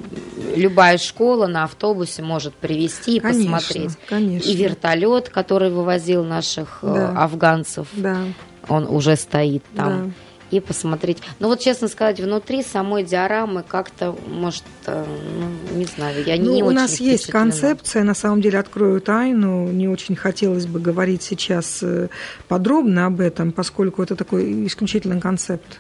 любая 0.55 0.97
школа 0.97 1.47
на 1.47 1.63
автобусе 1.63 2.21
может 2.21 2.53
привезти 2.53 3.17
и 3.17 3.19
конечно, 3.19 3.53
посмотреть. 3.53 3.97
Конечно. 4.07 4.49
И 4.49 4.55
вертолет, 4.55 5.29
который 5.29 5.71
вывозил 5.71 6.23
наших 6.23 6.79
э, 6.81 6.93
да. 6.93 7.23
афганцев, 7.23 7.87
да. 7.93 8.17
он 8.67 8.87
уже 8.87 9.15
стоит 9.15 9.63
там. 9.75 10.07
Да 10.07 10.13
и 10.57 10.59
посмотреть. 10.59 11.17
Но 11.39 11.47
вот, 11.47 11.59
честно 11.59 11.87
сказать, 11.87 12.19
внутри 12.19 12.63
самой 12.63 13.03
диорамы 13.03 13.63
как-то, 13.67 14.15
может, 14.27 14.63
э, 14.85 15.05
ну, 15.71 15.77
не 15.77 15.85
знаю, 15.85 16.23
я 16.25 16.37
ну, 16.37 16.53
не 16.53 16.63
у 16.63 16.67
очень 16.67 16.77
У 16.77 16.81
нас 16.81 16.99
есть 16.99 17.27
концепция, 17.27 18.03
на 18.03 18.13
самом 18.13 18.41
деле, 18.41 18.59
открою 18.59 19.01
тайну, 19.01 19.67
не 19.71 19.87
очень 19.87 20.15
хотелось 20.15 20.65
бы 20.65 20.79
говорить 20.79 21.23
сейчас 21.23 21.79
э, 21.81 22.09
подробно 22.47 23.07
об 23.07 23.19
этом, 23.19 23.51
поскольку 23.51 24.03
это 24.03 24.15
такой 24.15 24.67
исключительный 24.67 25.19
концепт 25.19 25.79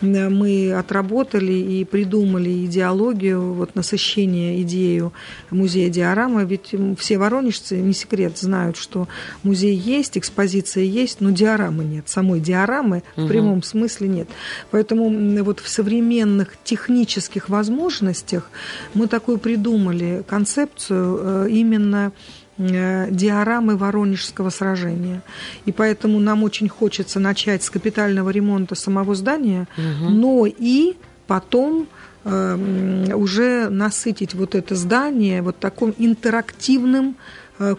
мы 0.00 0.72
отработали 0.72 1.52
и 1.52 1.84
придумали 1.84 2.64
идеологию, 2.66 3.54
вот 3.54 3.74
насыщение 3.74 4.62
идею 4.62 5.12
музея 5.50 5.90
диорамы, 5.90 6.44
ведь 6.44 6.74
все 6.98 7.18
воронежцы, 7.18 7.76
не 7.76 7.92
секрет, 7.92 8.38
знают, 8.38 8.76
что 8.76 9.08
музей 9.42 9.74
есть, 9.74 10.16
экспозиция 10.16 10.84
есть, 10.84 11.20
но 11.20 11.30
диорамы 11.30 11.84
нет. 11.84 12.08
Самой 12.08 12.40
диорамы 12.40 13.02
угу. 13.16 13.26
в 13.26 13.28
прямом 13.28 13.62
смысле 13.62 14.07
нет. 14.08 14.28
Поэтому 14.70 15.44
вот 15.44 15.60
в 15.60 15.68
современных 15.68 16.56
технических 16.64 17.48
возможностях 17.48 18.50
мы 18.94 19.06
такую 19.06 19.38
придумали 19.38 20.24
концепцию 20.26 21.18
э, 21.20 21.50
именно 21.50 22.12
э, 22.58 23.08
диорамы 23.10 23.76
Воронежского 23.76 24.50
сражения. 24.50 25.22
И 25.66 25.72
поэтому 25.72 26.20
нам 26.20 26.42
очень 26.42 26.68
хочется 26.68 27.20
начать 27.20 27.62
с 27.62 27.70
капитального 27.70 28.30
ремонта 28.30 28.74
самого 28.74 29.14
здания, 29.14 29.68
угу. 29.76 30.10
но 30.10 30.46
и 30.46 30.96
потом 31.26 31.86
э, 32.24 33.14
уже 33.14 33.68
насытить 33.68 34.34
вот 34.34 34.54
это 34.54 34.74
здание 34.74 35.42
вот 35.42 35.56
таким 35.58 35.94
интерактивным 35.98 37.16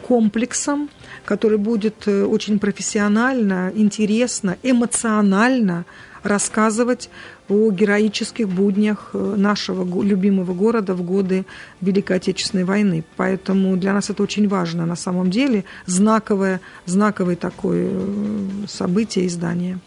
комплексом, 0.07 0.89
который 1.23 1.57
будет 1.57 2.05
очень 2.05 2.59
профессионально, 2.59 3.71
интересно, 3.73 4.57
эмоционально 4.61 5.85
рассказывать 6.23 7.09
о 7.47 7.71
героических 7.71 8.47
буднях 8.47 9.11
э, 9.13 9.35
нашего 9.37 9.83
любимого 10.03 10.53
города 10.53 10.93
в 10.93 11.01
годы 11.03 11.45
Великой 11.81 12.17
Отечественной 12.17 12.63
войны. 12.63 13.03
Поэтому 13.15 13.75
для 13.77 13.93
нас 13.93 14.09
это 14.09 14.23
очень 14.23 14.47
важно 14.47 14.85
на 14.85 14.95
самом 14.95 15.31
деле, 15.31 15.65
знаковое, 15.85 16.61
знаковое 16.85 17.35
такое 17.35 17.89
э, 17.91 18.47
событие 18.67 19.27
издания. 19.27 19.79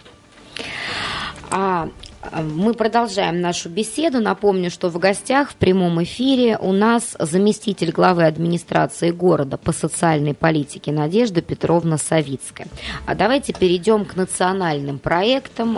А 1.50 1.88
мы 2.30 2.74
продолжаем 2.74 3.40
нашу 3.40 3.68
беседу. 3.68 4.20
Напомню, 4.20 4.70
что 4.70 4.88
в 4.88 4.98
гостях 4.98 5.50
в 5.50 5.56
прямом 5.56 6.02
эфире 6.04 6.56
у 6.58 6.72
нас 6.72 7.16
заместитель 7.18 7.90
главы 7.90 8.24
администрации 8.24 9.10
города 9.10 9.56
по 9.58 9.72
социальной 9.72 10.32
политике 10.32 10.92
Надежда 10.92 11.42
Петровна 11.42 11.98
Савицкая. 11.98 12.68
А 13.06 13.14
давайте 13.14 13.52
перейдем 13.52 14.04
к 14.04 14.16
национальным 14.16 14.98
проектам. 14.98 15.76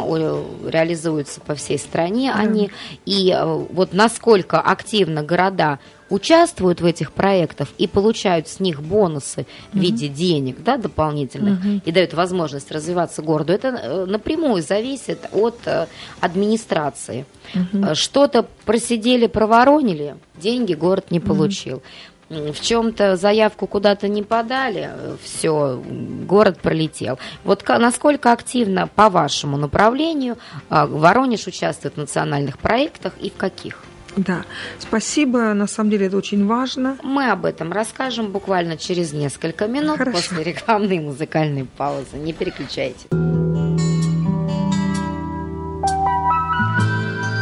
Реализуются 0.67 1.41
по 1.41 1.55
всей 1.55 1.79
стране 1.79 2.33
да. 2.33 2.41
они. 2.41 2.71
И 3.07 3.31
э, 3.31 3.45
вот 3.45 3.95
насколько 3.95 4.61
активно 4.61 5.23
города 5.23 5.79
участвуют 6.11 6.81
в 6.81 6.87
этих 6.87 7.13
проектах 7.13 7.69
и 7.79 7.87
получают 7.87 8.49
с 8.49 8.61
них 8.61 8.83
бонусы 8.83 9.47
в 9.73 9.79
виде 9.79 10.09
денег 10.09 10.63
да, 10.63 10.77
дополнительных 10.77 11.61
и 11.85 11.93
дают 11.93 12.15
возможность 12.15 12.71
развиваться 12.71 13.23
городу, 13.23 13.53
это 13.53 13.69
э, 13.69 14.05
напрямую 14.07 14.63
зависит 14.63 15.21
от 15.33 15.59
э, 15.65 15.87
администрации. 16.21 17.27
Угу. 17.55 17.95
Что-то 17.95 18.47
просидели, 18.65 19.27
проворонили, 19.27 20.17
деньги 20.37 20.75
город 20.75 21.11
не 21.11 21.21
получил. 21.21 21.83
В 22.31 22.59
чем-то 22.61 23.17
заявку 23.17 23.67
куда-то 23.67 24.09
не 24.09 24.23
подали, 24.23 24.91
все, 25.23 25.81
город 26.27 26.59
пролетел. 26.61 27.19
Вот 27.45 27.63
насколько 27.69 28.33
активно 28.33 28.89
по 28.89 29.11
вашему 29.11 29.59
направлению 29.59 30.39
Воронеж 30.71 31.47
участвует 31.47 31.95
в 31.95 31.99
национальных 31.99 32.59
проектах 32.59 33.13
и 33.21 33.29
в 33.29 33.35
каких? 33.35 33.85
Да, 34.17 34.45
спасибо. 34.79 35.53
На 35.55 35.67
самом 35.67 35.91
деле 35.91 36.07
это 36.07 36.17
очень 36.17 36.47
важно. 36.47 36.97
Мы 37.03 37.31
об 37.31 37.45
этом 37.45 37.73
расскажем 37.73 38.31
буквально 38.31 38.77
через 38.77 39.13
несколько 39.13 39.67
минут 39.67 39.99
Хорошо. 39.99 40.19
после 40.19 40.45
рекламной 40.45 41.01
музыкальной 41.01 41.65
паузы. 41.65 42.17
Не 42.17 42.33
переключайте. 42.33 43.09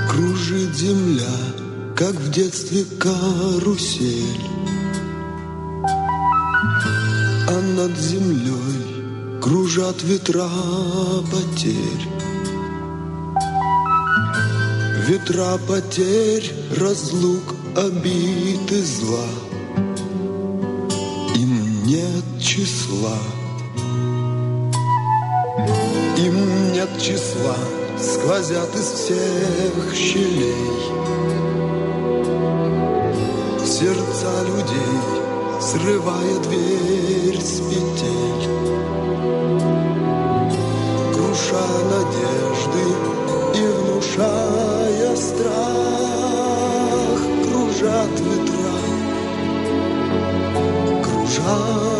Кружит 0.08 0.74
земля, 0.74 1.34
как 1.96 2.14
в 2.14 2.30
детстве 2.30 2.84
карусель. 2.98 4.40
А 7.48 7.60
над 7.76 7.96
землей 7.98 9.40
кружат 9.42 10.02
ветра 10.02 10.48
потерь. 11.30 12.31
Ветра 15.06 15.58
потерь, 15.66 16.52
разлук, 16.78 17.56
обид 17.76 18.70
и 18.70 18.82
зла. 18.82 19.26
Им 21.34 21.84
нет 21.84 22.24
числа. 22.40 23.18
Им 26.18 26.72
нет 26.72 26.88
числа, 27.00 27.56
сквозят 27.98 28.72
из 28.76 28.90
всех 28.92 29.92
щелей. 29.92 30.54
Сердца 33.66 34.32
людей, 34.46 35.00
срывая 35.60 36.38
дверь 36.44 37.40
с 37.40 37.58
петель. 37.58 38.48
Круша 41.12 41.72
внушая 41.82 42.51
страх 45.32 47.20
кружат 47.44 48.14
ветра, 48.20 48.76
кружат 51.04 51.91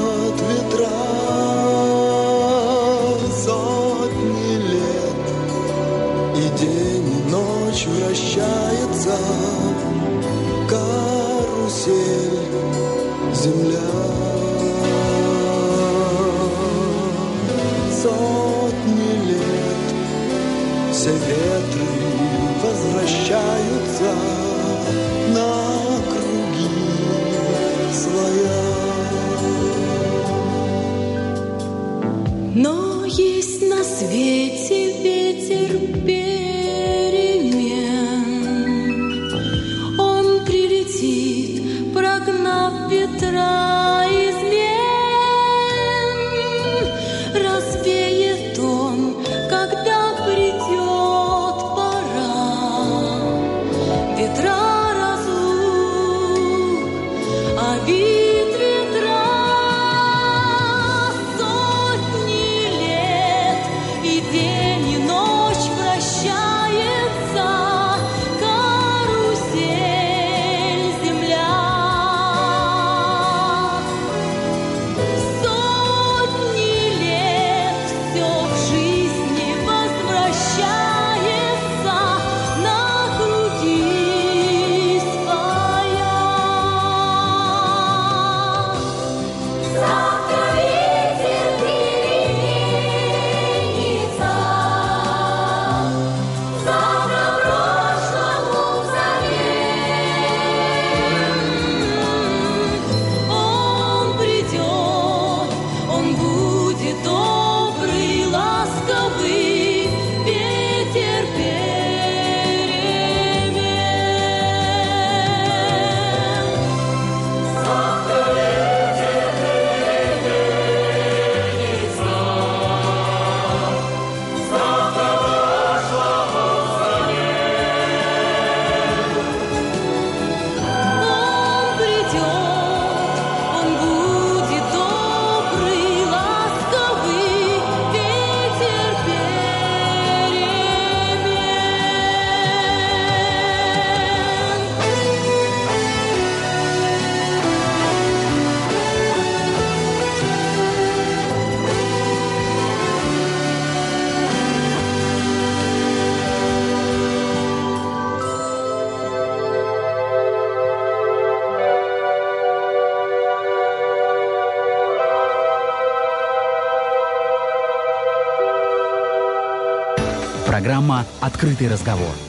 «Открытый 171.43 171.66
разговор». 171.66 172.22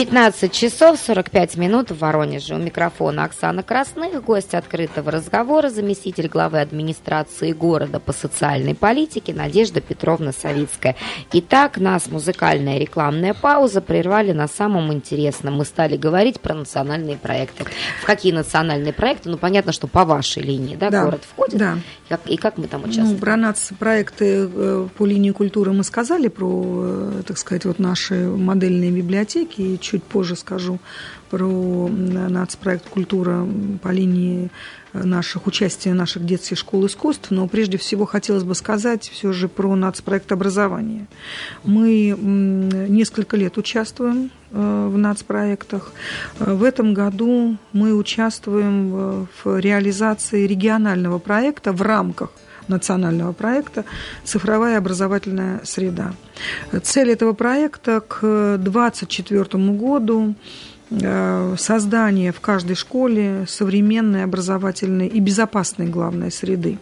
15 0.00 0.50
часов 0.50 0.98
45 0.98 1.58
минут 1.58 1.90
в 1.90 1.98
Воронеже. 1.98 2.54
У 2.54 2.58
микрофона 2.58 3.24
Оксана 3.24 3.62
Красных, 3.62 4.24
гость 4.24 4.54
открытого 4.54 5.10
разговора, 5.10 5.68
заместитель 5.68 6.26
главы 6.26 6.62
администрации 6.62 7.52
города 7.52 8.00
по 8.00 8.14
социальной 8.14 8.74
политике 8.74 9.34
Надежда 9.34 9.82
Петровна 9.82 10.32
Савицкая. 10.32 10.96
Итак, 11.34 11.76
нас 11.76 12.06
музыкальная 12.06 12.78
рекламная 12.78 13.34
пауза 13.34 13.82
прервали 13.82 14.32
на 14.32 14.48
самом 14.48 14.90
интересном. 14.90 15.58
Мы 15.58 15.66
стали 15.66 15.98
говорить 15.98 16.40
про 16.40 16.54
национальные 16.54 17.18
проекты. 17.18 17.66
В 18.00 18.06
какие 18.06 18.32
национальные 18.32 18.94
проекты? 18.94 19.28
Ну, 19.28 19.36
понятно, 19.36 19.72
что 19.72 19.86
по 19.86 20.06
вашей 20.06 20.42
линии, 20.42 20.76
да, 20.76 20.88
Да, 20.88 21.04
город 21.04 21.24
входит. 21.30 21.58
да. 21.58 21.78
И 22.06 22.08
как, 22.08 22.20
и 22.26 22.36
как 22.38 22.56
мы 22.56 22.68
там 22.68 22.84
участвуем? 22.84 23.10
Ну, 23.12 23.18
про 23.18 23.36
нацпроекты 23.36 24.48
э, 24.50 24.88
по 24.96 25.04
линии 25.04 25.32
культуры 25.32 25.74
мы 25.74 25.84
сказали, 25.84 26.28
про, 26.28 26.84
э, 26.86 27.22
так 27.26 27.36
сказать, 27.36 27.66
вот 27.66 27.78
наши 27.78 28.14
модельные 28.14 28.90
библиотеки, 28.90 29.60
и 29.60 29.78
чуть 29.90 30.02
позже 30.02 30.36
скажу 30.36 30.78
про 31.30 31.88
нацпроект 31.88 32.88
«Культура» 32.88 33.46
по 33.82 33.88
линии 33.88 34.50
э, 34.92 35.04
наших 35.04 35.46
участия 35.46 35.94
наших 35.94 36.24
детских 36.24 36.58
школ 36.58 36.86
искусств, 36.86 37.30
но 37.30 37.46
прежде 37.48 37.76
всего 37.78 38.04
хотелось 38.04 38.42
бы 38.42 38.54
сказать 38.54 39.08
все 39.08 39.32
же 39.32 39.48
про 39.48 39.74
нацпроект 39.76 40.32
образования. 40.32 41.06
Мы 41.64 42.16
несколько 42.88 43.36
лет 43.36 43.58
участвуем 43.58 44.30
э, 44.50 44.88
в 44.92 44.98
нацпроектах. 44.98 45.92
Э, 46.38 46.54
В 46.54 46.62
этом 46.64 46.94
году 46.94 47.56
мы 47.72 47.94
участвуем 47.94 49.26
в 49.44 49.58
реализации 49.58 50.46
регионального 50.46 51.18
проекта 51.18 51.72
в 51.72 51.82
рамках 51.82 52.30
национального 52.70 53.32
проекта 53.32 53.84
«Цифровая 54.24 54.78
образовательная 54.78 55.60
среда». 55.64 56.14
Цель 56.82 57.10
этого 57.10 57.32
проекта 57.34 58.00
к 58.00 58.56
2024 58.58 59.72
году 59.74 60.34
э, 60.90 61.54
создание 61.58 62.32
в 62.32 62.40
каждой 62.40 62.76
школе 62.76 63.44
современной, 63.48 64.24
образовательной 64.24 65.06
и 65.06 65.20
безопасной, 65.20 65.86
главной, 65.86 66.30
среды. 66.30 66.78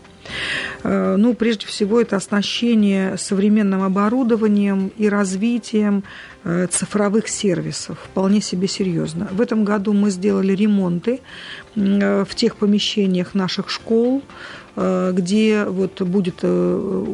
Э, 0.84 1.16
Ну, 1.18 1.34
прежде 1.34 1.66
всего, 1.66 2.00
это 2.00 2.16
оснащение 2.16 3.16
современным 3.16 3.82
оборудованием 3.82 4.92
и 4.96 5.08
развитием 5.08 6.04
э, 6.44 6.66
цифровых 6.70 7.28
сервисов. 7.28 7.98
Вполне 8.04 8.40
себе 8.40 8.68
серьезно. 8.68 9.28
В 9.32 9.40
этом 9.40 9.64
году 9.64 9.92
мы 9.92 10.10
сделали 10.10 10.52
ремонты 10.52 11.20
в 11.74 12.34
тех 12.34 12.56
помещениях 12.56 13.34
наших 13.34 13.70
школ, 13.70 14.22
где 14.76 15.64
вот 15.64 16.00
будет 16.02 16.40
э, 16.42 17.04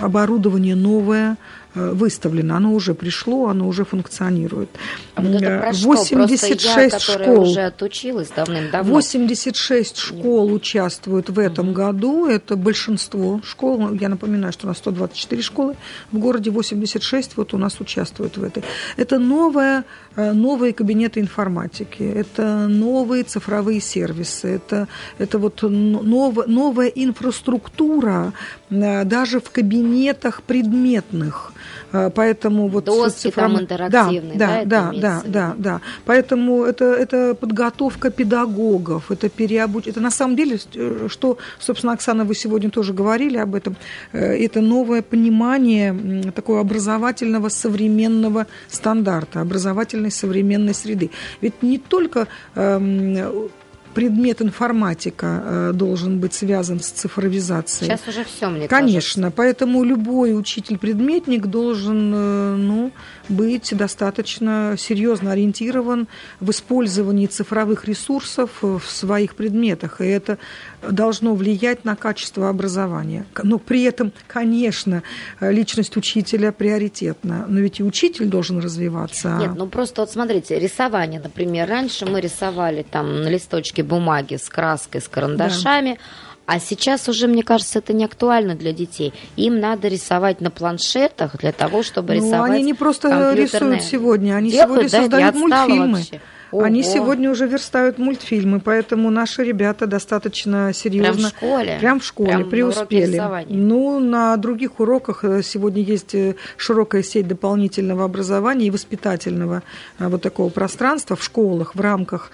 оборудование 0.00 0.74
новое 0.74 1.32
э, 1.32 1.36
выставлено. 1.74 2.56
Оно 2.56 2.72
уже 2.72 2.94
пришло, 2.94 3.48
оно 3.48 3.66
уже 3.68 3.84
функционирует. 3.84 4.68
А 5.14 5.22
вот 5.22 5.36
это 5.36 5.44
Э, 5.46 5.60
про 5.60 5.72
что? 5.72 5.88
Просто 5.88 6.14
я, 6.14 6.20
86 6.22 7.06
которая 7.06 7.28
школ. 7.32 7.48
уже 7.48 7.60
отучилась 7.62 8.28
давным-давно. 8.36 8.92
86 8.92 9.96
школ 9.96 10.52
участвуют 10.52 11.30
в 11.30 11.38
этом 11.38 11.72
году. 11.72 12.26
Это 12.26 12.56
большинство 12.56 13.40
школ. 13.44 13.92
Я 13.94 14.08
напоминаю, 14.08 14.52
что 14.52 14.66
у 14.66 14.68
нас 14.68 14.78
124 14.78 15.42
школы 15.42 15.76
в 16.12 16.18
городе, 16.18 16.50
86 16.50 17.36
вот 17.36 17.54
у 17.54 17.58
нас 17.58 17.80
участвуют 17.80 18.36
в 18.36 18.44
этой. 18.44 18.62
Это 18.96 19.18
новое, 19.18 19.84
э, 20.16 20.32
новые 20.32 20.72
кабинеты 20.72 21.20
информатики, 21.20 22.02
это 22.02 22.66
новые 22.68 23.22
цифровые 23.24 23.80
сервисы, 23.80 24.48
это, 24.56 24.88
это 25.18 25.38
вот 25.38 25.62
нов- 25.62 26.46
новая 26.46 26.88
инфраструктура 26.88 28.32
э, 28.70 29.04
даже 29.04 29.40
в 29.40 29.50
кабинетах 29.50 30.42
предметных. 30.42 31.52
Э, 31.92 32.10
Поэтому 32.14 32.68
вот 32.68 32.84
Доски 32.84 33.28
цифром- 33.28 33.52
там 33.54 33.60
интерактивные, 33.60 34.38
да, 34.38 34.62
да, 34.64 34.90
да, 34.92 35.00
да, 35.00 35.22
да, 35.24 35.54
да. 35.58 35.80
Поэтому 36.04 36.64
это, 36.64 36.84
это 36.84 37.34
подготовка 37.34 38.10
педагогов, 38.10 39.10
это 39.10 39.28
переобуч... 39.28 39.86
Это 39.86 40.00
на 40.00 40.10
самом 40.10 40.36
деле, 40.36 40.58
э, 40.74 41.08
что, 41.08 41.38
собственно, 41.58 41.92
Оксана, 41.92 42.24
вы 42.24 42.34
сегодня 42.34 42.70
тоже 42.70 42.92
говорили 42.92 43.38
об 43.38 43.54
этом, 43.54 43.76
э, 44.12 44.44
это 44.44 44.60
новое 44.60 45.02
понимание 45.02 46.32
такого 46.32 46.60
образовательного 46.60 47.48
современного 47.48 48.46
стандарта, 48.68 49.40
образовательной 49.40 50.10
современной 50.10 50.74
среды. 50.74 51.10
Ведь 51.40 51.62
не 51.62 51.78
только 51.78 52.26
эм, 52.54 53.50
предмет 53.94 54.42
информатика 54.42 55.42
э, 55.44 55.72
должен 55.74 56.18
быть 56.18 56.34
связан 56.34 56.80
с 56.80 56.88
цифровизацией. 56.88 57.90
Сейчас 57.90 58.08
уже 58.08 58.24
все, 58.24 58.48
мне 58.48 58.68
Конечно, 58.68 59.30
поэтому 59.30 59.84
любой 59.84 60.38
учитель-предметник 60.38 61.46
должен 61.46 62.12
э, 62.14 62.56
ну, 62.56 62.92
быть 63.28 63.74
достаточно 63.76 64.76
серьезно 64.78 65.32
ориентирован 65.32 66.08
в 66.40 66.50
использовании 66.50 67.26
цифровых 67.26 67.86
ресурсов 67.86 68.62
в 68.62 68.82
своих 68.86 69.34
предметах, 69.34 70.00
и 70.00 70.06
это 70.06 70.38
должно 70.82 71.34
влиять 71.34 71.84
на 71.84 71.96
качество 71.96 72.48
образования. 72.48 73.24
Но 73.42 73.58
при 73.58 73.82
этом, 73.84 74.12
конечно, 74.26 75.02
личность 75.40 75.96
учителя 75.96 76.52
приоритетна, 76.52 77.46
но 77.48 77.60
ведь 77.60 77.80
и 77.80 77.84
учитель 77.84 78.26
должен 78.26 78.58
развиваться. 78.58 79.36
Нет, 79.38 79.52
ну 79.56 79.66
просто 79.66 80.02
вот 80.02 80.10
смотрите, 80.10 80.58
рисование, 80.58 81.20
например, 81.20 81.68
раньше 81.68 82.06
мы 82.06 82.20
рисовали 82.20 82.82
там 82.82 83.22
на 83.22 83.28
листочке 83.28 83.82
бумаги 83.82 84.36
с 84.36 84.48
краской, 84.48 85.00
с 85.00 85.08
карандашами, 85.08 85.98
а 86.46 86.58
сейчас 86.60 87.08
уже, 87.08 87.28
мне 87.28 87.42
кажется, 87.42 87.78
это 87.78 87.92
не 87.92 88.04
актуально 88.04 88.54
для 88.54 88.72
детей. 88.72 89.12
Им 89.36 89.60
надо 89.60 89.88
рисовать 89.88 90.40
на 90.40 90.50
планшетах 90.50 91.36
для 91.38 91.52
того, 91.52 91.82
чтобы 91.82 92.14
Ну, 92.14 92.26
рисовать 92.26 92.52
они 92.52 92.62
не 92.62 92.74
просто 92.74 93.08
компьютерные. 93.08 93.78
рисуют 93.78 93.82
сегодня, 93.82 94.34
они 94.34 94.50
Делают, 94.50 94.90
сегодня 94.90 94.90
да? 94.90 95.00
Создают 95.02 95.34
мультфильмы. 95.36 95.96
вообще. 95.98 96.20
Они 96.52 96.82
Ого. 96.82 96.90
сегодня 96.92 97.30
уже 97.30 97.46
верстают 97.46 97.98
мультфильмы, 97.98 98.60
поэтому 98.60 99.10
наши 99.10 99.42
ребята 99.42 99.86
достаточно 99.86 100.72
серьезно. 100.74 101.30
Прям 101.30 101.30
в 101.30 101.36
школе? 101.36 101.76
Прям 101.80 102.00
в 102.00 102.04
школе, 102.04 102.28
Прям 102.30 102.42
на 102.42 102.48
преуспели. 102.48 103.12
рисования? 103.14 103.56
Ну, 103.56 103.98
на 103.98 104.36
других 104.36 104.78
уроках 104.80 105.24
э, 105.24 105.42
сегодня 105.42 105.82
есть 105.82 106.14
э, 106.14 106.34
широкая 106.56 107.02
сеть 107.02 107.26
дополнительного 107.26 108.04
образования 108.04 108.66
и 108.66 108.70
воспитательного 108.70 109.62
э, 109.98 110.08
вот 110.08 110.22
такого 110.22 110.50
пространства 110.50 111.16
в 111.16 111.24
школах 111.24 111.74
в 111.74 111.80
рамках 111.80 112.30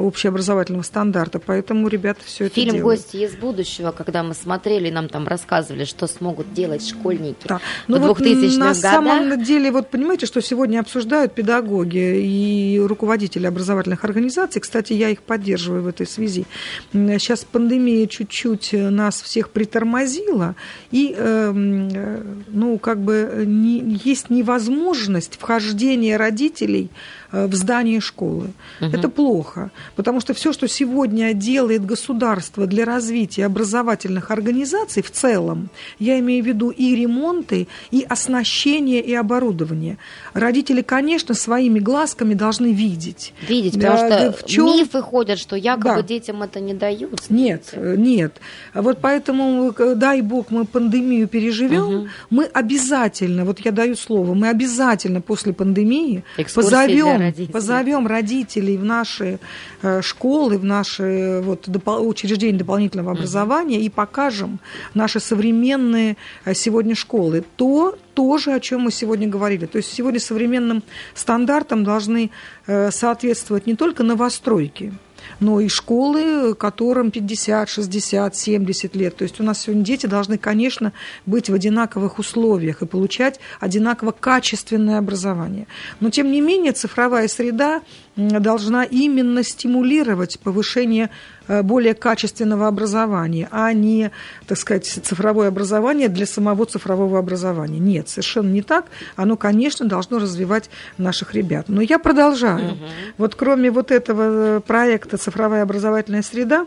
общеобразовательного 0.00 0.82
стандарта, 0.82 1.38
поэтому 1.38 1.88
ребята 1.88 2.20
все 2.24 2.46
это 2.46 2.54
Фильм 2.54 2.74
делают. 2.74 3.00
«Гости 3.00 3.16
из 3.18 3.34
будущего», 3.36 3.92
когда 3.92 4.22
мы 4.22 4.34
смотрели, 4.34 4.90
нам 4.90 5.08
там 5.08 5.26
рассказывали, 5.28 5.84
что 5.84 6.06
смогут 6.06 6.52
делать 6.52 6.86
школьники 6.86 7.46
Да. 7.46 7.58
в 7.58 7.88
Ну 7.88 7.98
вот 7.98 8.20
2000-х 8.20 8.58
на 8.58 8.66
годах. 8.74 8.76
самом 8.76 9.42
деле, 9.44 9.70
вот 9.70 9.88
понимаете, 9.90 10.26
что 10.26 10.40
сегодня 10.42 10.80
обсуждают 10.80 11.34
педагоги 11.34 12.20
и 12.20 12.78
руководители 12.80 13.46
образовательных 13.60 14.04
организаций. 14.04 14.60
Кстати, 14.60 14.94
я 14.94 15.10
их 15.10 15.22
поддерживаю 15.22 15.82
в 15.82 15.86
этой 15.86 16.06
связи. 16.06 16.44
Сейчас 16.92 17.44
пандемия 17.44 18.06
чуть-чуть 18.06 18.70
нас 18.72 19.20
всех 19.20 19.50
притормозила, 19.50 20.54
и, 20.90 21.14
эм, 21.16 21.88
э, 21.92 22.22
ну, 22.48 22.78
как 22.78 22.98
бы 22.98 23.44
не- 23.46 24.00
есть 24.04 24.30
невозможность 24.30 25.36
вхождения 25.38 26.16
родителей 26.16 26.88
э, 26.90 27.19
в 27.32 27.54
здание 27.54 28.00
школы. 28.00 28.48
Это 28.80 29.08
плохо, 29.08 29.70
потому 29.96 30.20
что 30.20 30.34
все, 30.34 30.52
что 30.52 30.68
сегодня 30.68 31.32
делает 31.34 31.84
государство 31.84 32.66
для 32.66 32.84
развития 32.84 33.46
образовательных 33.46 34.30
организаций 34.30 35.02
в 35.02 35.10
целом, 35.10 35.68
я 35.98 36.18
имею 36.18 36.42
в 36.44 36.46
виду 36.46 36.70
и 36.70 36.94
ремонты, 36.94 37.68
и 37.90 38.04
оснащение, 38.08 39.00
и 39.00 39.14
оборудование. 39.14 39.96
Родители, 40.34 40.82
конечно, 40.82 41.34
своими 41.34 41.78
глазками 41.78 42.34
должны 42.34 42.72
видеть. 42.72 43.32
Видеть, 43.48 43.78
Да, 43.78 43.92
потому 43.92 44.08
что 44.08 44.32
в 44.32 44.46
чём- 44.46 44.76
мифы 44.76 45.00
ходят, 45.02 45.38
что 45.38 45.56
якобы 45.56 45.96
Да. 45.96 46.02
детям 46.02 46.42
это 46.42 46.60
не 46.60 46.74
дают. 46.74 47.30
Нет, 47.30 47.70
э, 47.72 47.94
нет. 47.96 48.40
Вот 48.74 48.98
поэтому, 49.00 49.72
э, 49.78 49.94
дай 49.94 50.20
бог, 50.22 50.50
мы 50.50 50.64
пандемию 50.64 51.28
переживем, 51.28 52.08
мы 52.30 52.44
обязательно, 52.44 53.44
вот 53.44 53.60
я 53.60 53.72
даю 53.72 53.96
слово, 53.96 54.34
мы 54.34 54.48
обязательно 54.48 55.20
после 55.20 55.52
пандемии 55.52 56.24
Экскурсии 56.36 56.70
позовем, 56.70 57.19
родителей. 57.20 57.52
позовем 57.52 58.06
родителей 58.06 58.76
в 58.76 58.84
наши 58.84 59.38
э, 59.82 60.02
школы, 60.02 60.58
в 60.58 60.64
наши 60.64 61.40
вот, 61.44 61.68
допол- 61.68 62.06
учреждения 62.06 62.58
дополнительного 62.58 63.12
образования 63.12 63.80
и 63.80 63.88
покажем 63.88 64.60
наши 64.94 65.20
современные 65.20 66.16
э, 66.44 66.54
сегодня 66.54 66.94
школы. 66.94 67.44
То, 67.56 67.96
тоже, 68.14 68.52
о 68.52 68.60
чем 68.60 68.82
мы 68.82 68.90
сегодня 68.90 69.28
говорили. 69.28 69.66
То 69.66 69.78
есть 69.78 69.92
сегодня 69.92 70.20
современным 70.20 70.82
стандартам 71.14 71.84
должны 71.84 72.30
э, 72.66 72.90
соответствовать 72.90 73.66
не 73.66 73.76
только 73.76 74.02
новостройки, 74.02 74.92
но 75.40 75.60
и 75.60 75.68
школы, 75.68 76.54
которым 76.54 77.10
50, 77.10 77.68
60, 77.68 78.36
70 78.36 78.96
лет. 78.96 79.16
То 79.16 79.24
есть 79.24 79.40
у 79.40 79.42
нас 79.42 79.62
сегодня 79.62 79.82
дети 79.82 80.06
должны, 80.06 80.38
конечно, 80.38 80.92
быть 81.26 81.50
в 81.50 81.54
одинаковых 81.54 82.18
условиях 82.18 82.82
и 82.82 82.86
получать 82.86 83.40
одинаково 83.58 84.12
качественное 84.12 84.98
образование. 84.98 85.66
Но, 85.98 86.10
тем 86.10 86.30
не 86.30 86.40
менее, 86.40 86.72
цифровая 86.72 87.26
среда 87.28 87.82
должна 88.16 88.84
именно 88.84 89.42
стимулировать 89.42 90.38
повышение 90.40 91.10
э, 91.48 91.62
более 91.62 91.94
качественного 91.94 92.66
образования, 92.66 93.48
а 93.50 93.72
не, 93.72 94.10
так 94.46 94.58
сказать, 94.58 94.86
цифровое 94.86 95.48
образование 95.48 96.08
для 96.08 96.26
самого 96.26 96.66
цифрового 96.66 97.18
образования. 97.18 97.78
Нет, 97.78 98.08
совершенно 98.08 98.50
не 98.50 98.62
так. 98.62 98.86
Оно, 99.16 99.36
конечно, 99.36 99.86
должно 99.86 100.18
развивать 100.18 100.70
наших 100.98 101.34
ребят. 101.34 101.66
Но 101.68 101.80
я 101.80 101.98
продолжаю. 101.98 102.72
Угу. 102.72 102.84
Вот 103.18 103.34
кроме 103.34 103.70
вот 103.70 103.90
этого 103.90 104.56
э, 104.56 104.60
проекта 104.60 105.16
«Цифровая 105.16 105.62
образовательная 105.62 106.22
среда», 106.22 106.66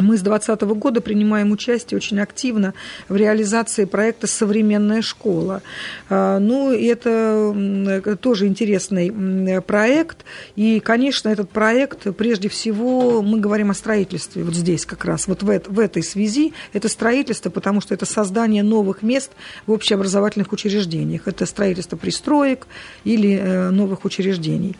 мы 0.00 0.16
с 0.16 0.22
2020 0.22 0.62
года 0.78 1.00
принимаем 1.00 1.52
участие 1.52 1.96
очень 1.96 2.20
активно 2.20 2.74
в 3.08 3.16
реализации 3.16 3.84
проекта 3.84 4.26
«Современная 4.26 5.02
школа». 5.02 5.62
А, 6.08 6.38
ну, 6.38 6.72
это 6.72 8.16
тоже 8.20 8.46
интересный 8.46 9.62
проект. 9.62 10.24
И, 10.56 10.80
конечно, 10.80 11.28
этот 11.28 11.50
проект, 11.50 12.14
прежде 12.16 12.48
всего, 12.48 13.22
мы 13.22 13.40
говорим 13.40 13.70
о 13.70 13.74
строительстве 13.74 14.44
вот 14.44 14.54
здесь 14.54 14.86
как 14.86 15.04
раз, 15.04 15.28
вот 15.28 15.42
в, 15.42 15.62
в 15.68 15.78
этой 15.78 16.02
связи. 16.02 16.52
Это 16.72 16.88
строительство, 16.88 17.50
потому 17.50 17.80
что 17.80 17.94
это 17.94 18.06
создание 18.06 18.62
новых 18.62 19.02
мест 19.02 19.32
в 19.66 19.72
общеобразовательных 19.72 20.52
учреждениях. 20.52 21.26
Это 21.26 21.46
строительство 21.46 21.96
пристроек 21.96 22.66
или 23.04 23.38
э, 23.38 23.70
новых 23.70 24.04
учреждений. 24.04 24.76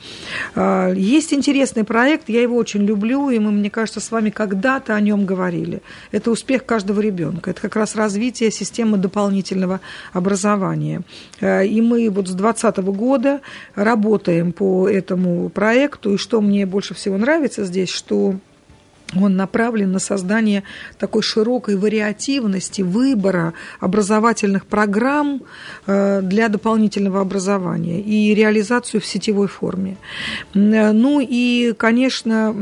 А, 0.55 0.93
есть 0.93 1.33
интересный 1.33 1.85
проект, 1.85 2.29
я 2.29 2.43
его 2.43 2.57
очень 2.57 2.85
люблю, 2.85 3.31
и 3.31 3.39
мы, 3.39 3.51
мне 3.51 3.71
кажется, 3.71 4.01
с 4.01 4.11
вами 4.11 4.31
когда-то 4.31 4.95
о 4.95 5.01
нем 5.09 5.27
говорили. 5.27 5.83
Это 6.13 6.31
успех 6.31 6.65
каждого 6.65 7.01
ребенка. 7.01 7.51
Это 7.51 7.61
как 7.61 7.77
раз 7.77 7.97
развитие 7.97 8.51
системы 8.51 8.99
дополнительного 8.99 9.81
образования. 10.13 11.03
Э, 11.41 11.67
и 11.67 11.81
мы 11.81 12.09
вот 12.11 12.29
с 12.29 12.33
2020 12.33 12.77
года 12.97 13.41
работаем 13.75 14.53
по 14.53 14.89
этому 14.89 15.49
проекту. 15.49 16.15
И 16.15 16.17
что 16.19 16.41
мне 16.41 16.67
больше 16.67 16.95
всего 16.95 17.17
нравится 17.17 17.65
здесь, 17.65 17.91
что 17.91 18.37
он 19.17 19.37
направлен 19.37 19.93
на 19.93 19.99
создание 19.99 20.65
такой 20.99 21.23
широкой 21.23 21.77
вариативности 21.77 22.83
выбора 22.83 23.55
образовательных 23.81 24.67
программ 24.67 25.43
э, 25.87 26.21
для 26.23 26.49
дополнительного 26.49 27.21
образования 27.21 28.01
и 28.01 28.35
реализацию 28.35 29.01
в 29.01 29.07
сетевой 29.07 29.49
форме. 29.49 29.97
Ну 30.55 31.21
и, 31.21 31.73
конечно, 31.77 32.53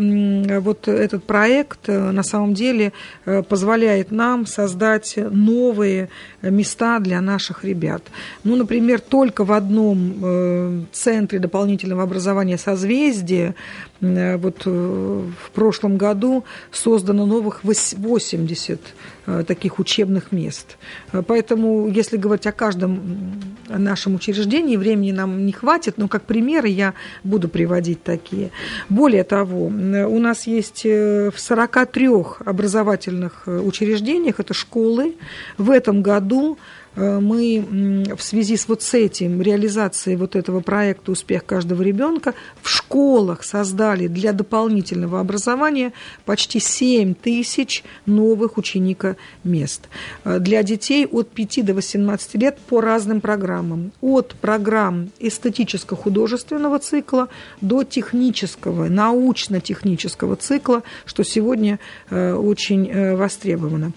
вот 0.61 0.87
этот 0.87 1.25
проект 1.25 1.89
э, 1.89 2.11
на 2.13 2.23
самом 2.23 2.55
деле 2.55 2.93
э, 3.25 3.43
позволяет 3.43 4.13
нам 4.13 4.47
создать 4.47 5.17
новые 5.17 6.09
места 6.43 7.01
для 7.01 7.21
наших 7.21 7.65
ребят. 7.65 8.03
Ну, 8.45 8.55
например, 8.55 9.01
только 9.01 9.45
в 9.45 9.53
одном 9.53 10.87
центре 10.93 11.39
дополнительного 11.39 12.05
образования 12.05 12.59
«Созвездие» 12.59 13.55
вот 14.01 14.67
в 14.67 15.51
прошлом 15.55 15.97
году 15.97 16.45
создано 16.71 17.27
новых 17.27 17.65
80 17.65 18.81
э, 19.27 19.45
таких 19.47 19.79
учебных 19.79 20.33
мест. 20.33 20.77
Э, 21.13 21.23
поэтому, 21.27 21.89
если 21.89 22.17
говорить 22.17 22.47
о 22.47 22.53
каждом 22.53 23.43
нашем 23.69 24.15
учреждении, 24.15 24.77
времени 24.77 25.13
нам 25.13 25.47
не 25.47 25.53
хватит, 25.53 25.99
но 25.99 26.09
как 26.09 26.25
примеры 26.25 26.69
я 26.69 26.95
буду 27.25 27.49
приводить 27.49 28.03
такие. 28.03 28.51
Более 28.89 29.25
того, 29.25 29.67
у 29.67 30.19
нас 30.19 30.47
есть 30.47 30.83
э, 30.85 31.31
в 31.35 31.41
43 31.41 32.09
образовательных 32.45 33.45
учреждениях, 33.47 34.41
это 34.41 34.55
школы, 34.55 35.15
в 35.59 35.71
этом 35.71 36.03
году 36.03 36.59
Э, 36.86 36.86
мы 36.97 38.05
в 38.17 38.23
связи 38.23 38.57
с 38.57 38.69
вот 38.69 38.83
с 38.83 38.95
этим, 38.95 39.43
реализацией 39.43 40.17
вот 40.17 40.35
этого 40.35 40.61
проекта 40.61 41.13
«Успех 41.13 41.45
каждого 41.45 41.83
ребенка» 41.83 42.35
в 42.63 42.69
школах 42.69 43.45
создали 43.45 44.07
для 44.07 44.33
дополнительного 44.33 45.21
образования 45.21 45.93
почти 46.25 46.59
7 46.59 47.15
тысяч 47.15 47.85
новых 48.07 48.57
ученика 48.57 49.17
мест 49.45 49.89
э, 50.25 50.39
для 50.39 50.63
детей 50.63 51.07
от 51.07 51.29
5 51.29 51.65
до 51.65 51.75
18 51.75 52.35
лет 52.37 52.59
по 52.59 52.81
разным 52.81 53.21
программам. 53.21 53.93
От 54.01 54.35
программ 54.41 55.11
эстетическо-художественного 55.19 56.79
цикла 56.79 57.29
до 57.61 57.85
технического, 57.85 58.89
научно-технического 58.89 60.37
цикла, 60.37 60.83
что 61.05 61.23
сегодня 61.25 61.79
э, 62.11 62.33
очень 62.33 63.17
востребовано. 63.17 63.93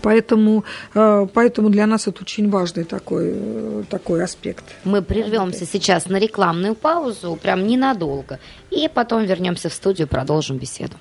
Поэтому, 0.00 0.64
э, 0.94 1.26
поэтому 1.32 1.68
для 1.68 1.86
нас 1.86 2.06
это 2.06 2.22
очень 2.22 2.50
важный 2.50 2.84
такой, 2.84 3.32
э, 3.34 3.82
такой 3.90 4.24
аспект. 4.24 4.64
Мы 4.84 5.02
прервемся 5.02 5.66
сейчас 5.66 6.06
на 6.06 6.16
рекламную 6.16 6.74
паузу, 6.74 7.38
прям 7.40 7.66
ненадолго, 7.66 8.38
и 8.70 8.88
потом 8.92 9.24
вернемся 9.24 9.68
в 9.68 9.74
студию, 9.74 10.08
продолжим 10.08 10.56
беседу. 10.56 10.96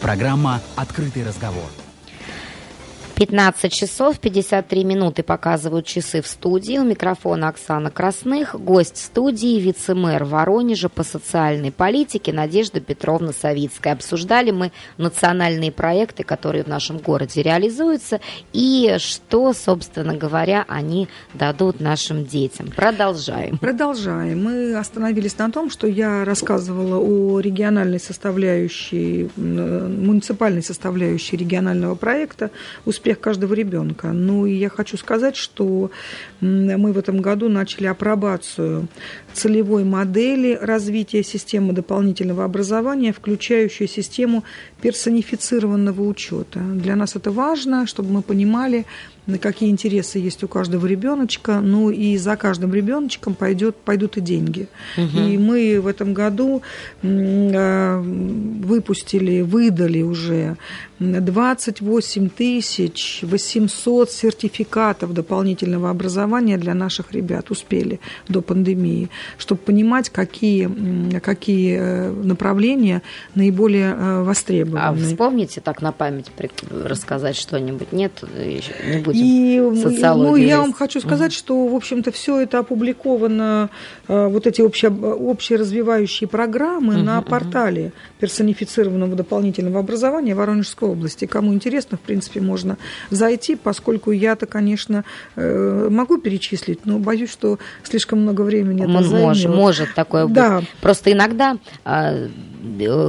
Программа 0.00 0.60
«Открытый 0.76 1.24
разговор». 1.24 1.83
15 3.16 3.72
часов 3.72 4.18
53 4.18 4.82
минуты 4.82 5.22
показывают 5.22 5.86
часы 5.86 6.20
в 6.20 6.26
студии. 6.26 6.78
У 6.78 6.84
микрофона 6.84 7.48
Оксана 7.48 7.92
Красных. 7.92 8.58
Гость 8.58 8.96
студии 8.96 9.60
вице-мэр 9.60 10.24
Воронежа 10.24 10.88
по 10.88 11.04
социальной 11.04 11.70
политике 11.70 12.32
Надежда 12.32 12.80
Петровна 12.80 13.32
Савицкая. 13.32 13.92
Обсуждали 13.92 14.50
мы 14.50 14.72
национальные 14.96 15.70
проекты, 15.70 16.24
которые 16.24 16.64
в 16.64 16.66
нашем 16.66 16.98
городе 16.98 17.42
реализуются, 17.42 18.20
и 18.52 18.96
что, 18.98 19.52
собственно 19.52 20.16
говоря, 20.16 20.64
они 20.66 21.08
дадут 21.34 21.78
нашим 21.78 22.24
детям. 22.24 22.72
Продолжаем. 22.74 23.58
Продолжаем. 23.58 24.42
Мы 24.42 24.76
остановились 24.76 25.38
на 25.38 25.52
том, 25.52 25.70
что 25.70 25.86
я 25.86 26.24
рассказывала 26.24 26.98
о 26.98 27.38
региональной 27.38 28.00
составляющей, 28.00 29.30
муниципальной 29.36 30.64
составляющей 30.64 31.36
регионального 31.36 31.94
проекта 31.94 32.50
«Успех 33.04 33.20
каждого 33.20 33.52
ребенка. 33.52 34.12
Ну 34.12 34.46
и 34.46 34.54
я 34.54 34.70
хочу 34.70 34.96
сказать, 34.96 35.36
что 35.36 35.90
мы 36.40 36.90
в 36.90 36.96
этом 36.96 37.20
году 37.20 37.50
начали 37.50 37.86
апробацию 37.86 38.88
целевой 39.34 39.84
модели 39.84 40.58
развития 40.60 41.22
системы 41.22 41.72
дополнительного 41.72 42.44
образования, 42.44 43.12
включающей 43.12 43.88
систему 43.88 44.44
персонифицированного 44.80 46.02
учета. 46.02 46.60
Для 46.60 46.96
нас 46.96 47.16
это 47.16 47.30
важно, 47.30 47.86
чтобы 47.86 48.10
мы 48.10 48.22
понимали, 48.22 48.86
какие 49.40 49.70
интересы 49.70 50.18
есть 50.18 50.44
у 50.44 50.48
каждого 50.48 50.86
ребеночка, 50.86 51.60
ну 51.60 51.90
и 51.90 52.16
за 52.16 52.36
каждым 52.36 52.74
ребеночком 52.74 53.34
пойдет, 53.34 53.76
пойдут 53.76 54.16
и 54.16 54.20
деньги. 54.20 54.68
Угу. 54.96 55.18
И 55.18 55.38
мы 55.38 55.80
в 55.80 55.86
этом 55.86 56.12
году 56.14 56.62
э, 57.02 58.00
выпустили, 58.00 59.40
выдали 59.40 60.02
уже 60.02 60.56
28 60.98 62.28
тысяч 62.28 63.20
800 63.22 64.10
сертификатов 64.10 65.12
дополнительного 65.12 65.90
образования 65.90 66.58
для 66.58 66.74
наших 66.74 67.12
ребят, 67.12 67.50
успели 67.50 68.00
до 68.28 68.42
пандемии, 68.42 69.08
чтобы 69.38 69.60
понимать, 69.60 70.10
какие, 70.10 70.70
какие 71.20 71.78
э, 71.78 72.10
направления 72.10 73.02
наиболее 73.34 73.94
э, 73.96 74.22
востребованы. 74.22 74.80
А 74.80 74.94
вспомните 74.94 75.60
так 75.60 75.82
на 75.82 75.92
память 75.92 76.30
рассказать 76.70 77.36
что-нибудь? 77.36 77.92
Нет, 77.92 78.22
не 78.36 78.98
будет 78.98 79.16
и, 79.16 79.60
Ну, 80.14 80.36
я 80.36 80.60
вам 80.60 80.72
хочу 80.72 81.00
сказать, 81.00 81.32
что, 81.32 81.66
в 81.66 81.74
общем-то, 81.74 82.12
все 82.12 82.40
это 82.40 82.60
опубликовано, 82.60 83.70
э, 84.08 84.26
вот 84.28 84.46
эти 84.46 84.60
общие, 84.60 84.90
общие 84.90 85.58
развивающие 85.58 86.28
программы 86.28 86.96
угу, 86.96 87.04
на 87.04 87.22
портале 87.22 87.92
персонифицированного 88.18 89.14
дополнительного 89.16 89.80
образования 89.80 90.34
Воронежской 90.34 90.88
области. 90.88 91.26
Кому 91.26 91.52
интересно, 91.52 91.96
в 91.96 92.00
принципе, 92.00 92.40
можно 92.40 92.76
зайти, 93.10 93.56
поскольку 93.56 94.10
я-то, 94.10 94.46
конечно, 94.46 95.04
могу 95.36 96.18
перечислить, 96.18 96.84
но 96.84 96.98
боюсь, 96.98 97.30
что 97.30 97.58
слишком 97.82 98.20
много 98.20 98.42
времени 98.42 98.82
это 98.82 98.92
может, 99.20 99.50
может 99.50 99.94
такое 99.94 100.26
да. 100.26 100.60
быть. 100.60 100.68
Просто 100.80 101.12
иногда 101.12 101.56
а, 101.84 102.28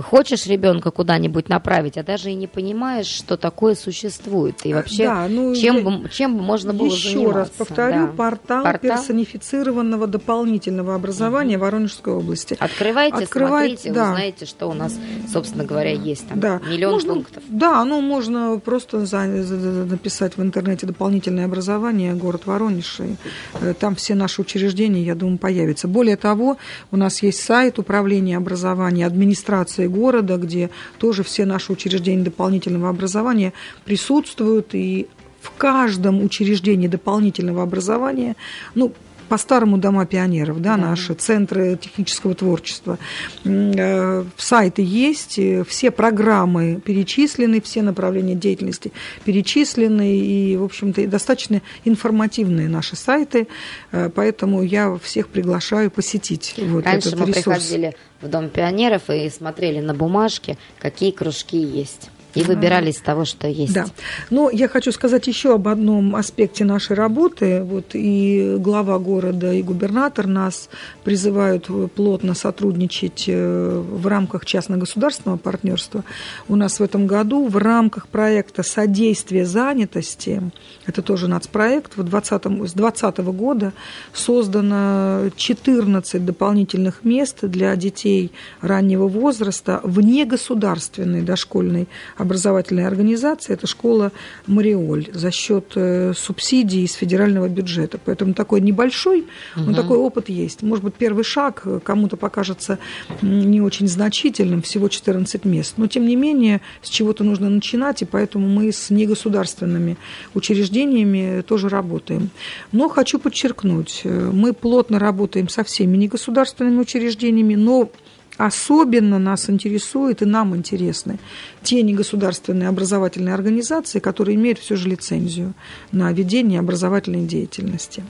хочешь 0.04 0.46
ребенка 0.48 0.92
куда-нибудь 0.92 1.50
направить, 1.50 1.98
а 1.98 2.04
даже 2.04 2.32
и 2.32 2.36
не 2.36 2.48
понимаешь, 2.48 3.08
что 3.08 3.38
такое 3.38 3.76
существует. 3.76 4.66
И 4.66 4.74
вообще, 4.74 5.06
да, 5.06 5.28
ну, 5.30 5.56
чем, 5.56 5.84
бы, 5.84 6.10
чем 6.10 6.38
бы 6.38 6.44
можно 6.44 6.74
было 6.74 6.88
еще 6.88 7.10
заниматься. 7.10 7.30
Еще 7.30 7.40
раз 7.40 7.50
повторю, 7.50 8.08
да. 8.08 8.14
портал, 8.14 8.64
портал 8.64 8.98
персонифицированного 8.98 10.08
дополнительного 10.08 10.96
образования 10.96 11.56
угу. 11.56 11.66
Воронежской 11.66 12.14
области. 12.14 12.58
Открывайте, 12.60 13.24
Открывайте, 13.24 13.78
смотрите, 13.78 13.92
да. 13.94 14.12
узнаете, 14.12 14.46
что 14.46 14.70
у 14.70 14.74
нас, 14.74 14.94
собственно 15.32 15.64
говоря, 15.64 15.92
есть 15.92 16.28
там. 16.28 16.40
Да. 16.40 16.62
Миллион 16.70 16.94
можно, 16.94 17.14
пунктов. 17.14 17.44
Да, 17.48 17.84
ну 17.86 18.02
можно 18.02 18.60
просто 18.64 19.06
за, 19.06 19.44
за, 19.44 19.56
написать 19.86 20.38
в 20.38 20.42
интернете 20.42 20.86
дополнительное 20.86 21.46
образование 21.46 22.14
город 22.14 22.46
Воронеж. 22.46 23.00
И, 23.00 23.16
э, 23.62 23.74
там 23.74 23.96
все 23.96 24.16
наши 24.16 24.42
учреждения, 24.42 25.02
я 25.02 25.16
думаю, 25.16 25.38
появятся. 25.38 25.88
Более 25.88 26.18
того, 26.18 26.58
у 26.92 26.98
нас 26.98 27.24
есть 27.24 27.42
сайт 27.42 27.80
управления 27.80 28.38
образования, 28.38 29.06
администрации 29.06 29.45
администрации 29.46 29.88
города, 29.88 30.38
где 30.38 30.70
тоже 30.98 31.24
все 31.24 31.46
наши 31.46 31.72
учреждения 31.72 32.24
дополнительного 32.24 32.90
образования 32.90 33.54
присутствуют, 33.86 34.74
и 34.74 35.08
в 35.42 35.52
каждом 35.58 36.24
учреждении 36.24 36.88
дополнительного 36.88 37.64
образования, 37.64 38.36
ну, 38.74 38.92
по-старому 39.28 39.78
дома 39.78 40.06
пионеров, 40.06 40.62
да, 40.62 40.78
наши 40.78 41.14
центры 41.14 41.78
технического 41.78 42.36
творчества. 42.36 42.98
Э, 43.44 44.24
Сайты 44.38 44.82
есть, 44.82 45.40
э, 45.40 45.64
все 45.64 45.92
программы 45.92 46.82
перечислены, 46.84 47.62
все 47.62 47.82
направления 47.82 48.36
деятельности 48.36 48.92
перечислены, 49.24 50.18
и, 50.18 50.58
в 50.58 50.64
общем-то, 50.64 51.08
достаточно 51.08 51.62
информативные 51.84 52.70
наши 52.70 52.96
сайты, 52.96 53.48
э, 53.92 54.10
поэтому 54.14 54.62
я 54.64 54.98
всех 55.02 55.28
приглашаю 55.28 55.92
посетить 55.92 56.56
вот 56.58 56.86
Раньше 56.86 57.10
этот 57.10 57.20
мы 57.20 57.28
ресурс. 57.28 57.44
приходили 57.44 57.96
в 58.22 58.28
Дом 58.28 58.50
пионеров 58.50 59.10
и 59.10 59.30
смотрели 59.30 59.80
на 59.80 59.94
бумажке, 59.94 60.58
какие 60.80 61.12
кружки 61.12 61.58
есть. 61.58 62.10
И 62.36 62.44
выбирали 62.44 62.92
из 62.92 62.98
того, 62.98 63.26
что 63.26 63.48
есть. 63.48 63.74
Да. 63.74 63.86
Но 64.30 64.50
я 64.50 64.68
хочу 64.68 64.92
сказать 64.92 65.28
еще 65.28 65.56
об 65.56 65.68
одном 65.68 66.16
аспекте 66.16 66.66
нашей 66.66 66.96
работы. 66.96 67.64
Вот 67.64 67.92
и 67.94 68.56
глава 68.60 69.00
города, 69.00 69.54
и 69.54 69.62
губернатор 69.64 70.28
нас 70.28 70.70
призывают 71.04 71.70
плотно 71.96 72.34
сотрудничать 72.34 73.26
э, 73.28 73.80
в 73.80 74.08
рамках 74.08 74.46
частно-государственного 74.46 75.38
партнерства. 75.38 76.04
У 76.48 76.56
нас 76.56 76.80
в 76.80 76.84
этом 76.84 77.08
году 77.08 77.48
в 77.48 77.58
рамках 77.58 78.08
проекта 78.08 78.64
«Содействие 78.64 79.46
занятости», 79.46 80.42
это 80.86 81.02
тоже 81.02 81.28
нацпроект, 81.28 81.98
в 81.98 82.04
20, 82.04 82.44
с 82.44 82.74
2020 82.74 83.18
года 83.20 83.74
создано 84.14 85.30
14 85.36 86.26
дополнительных 86.26 87.04
мест 87.04 87.40
для 87.42 87.76
детей 87.76 88.32
раннего 88.62 89.08
возраста 89.08 89.80
в 89.84 90.02
негосударственной 90.02 91.22
дошкольной 91.22 91.88
образовательной 92.26 92.86
организации, 92.88 93.54
это 93.54 93.68
школа 93.68 94.12
«Мариоль» 94.48 95.08
за 95.14 95.32
счет 95.32 95.72
э, 95.76 96.14
субсидий 96.16 96.84
из 96.84 96.94
федерального 96.94 97.48
бюджета. 97.48 98.00
Поэтому 98.04 98.34
такой 98.34 98.62
небольшой, 98.62 99.26
но 99.56 99.64
Мгм. 99.64 99.76
такой 99.76 99.98
опыт 99.98 100.30
есть. 100.30 100.62
Может 100.64 100.84
быть, 100.84 100.96
первый 100.96 101.24
шаг 101.24 101.62
э, 101.66 101.80
кому-то 101.84 102.18
покажется 102.18 102.78
не 103.22 103.62
очень 103.62 103.88
значительным, 103.88 104.62
всего 104.62 104.88
14 104.90 105.46
мест. 105.46 105.76
Но, 105.78 105.88
тем 105.88 106.06
не 106.06 106.16
менее, 106.16 106.62
с 106.82 106.90
чего-то 106.90 107.24
нужно 107.24 107.50
начинать, 107.50 108.02
и 108.02 108.06
поэтому 108.06 108.48
мы 108.48 108.72
с 108.72 108.90
негосударственными 108.90 109.98
учреждениями 110.34 111.42
тоже 111.42 111.70
работаем. 111.70 112.30
Но 112.72 112.90
хочу 112.90 113.20
подчеркнуть, 113.20 114.02
э, 114.04 114.32
мы 114.34 114.54
плотно 114.54 115.00
работаем 115.00 115.50
со 115.50 115.64
всеми 115.64 115.98
негосударственными 115.98 116.80
учреждениями, 116.82 117.56
но 117.56 117.90
Особенно 118.38 119.18
нас 119.18 119.50
интересует 119.50 120.22
и 120.22 120.26
нам 120.26 120.56
интересны 120.56 121.20
те 121.64 121.82
негосударственные 121.82 122.68
образовательные 122.68 123.34
организации, 123.34 124.00
которые 124.00 124.36
имеют 124.36 124.60
все 124.60 124.76
же 124.76 124.90
лицензию 124.90 125.54
на 125.92 126.12
ведение 126.12 126.60
образовательной 126.60 127.26
деятельности. 127.26 128.04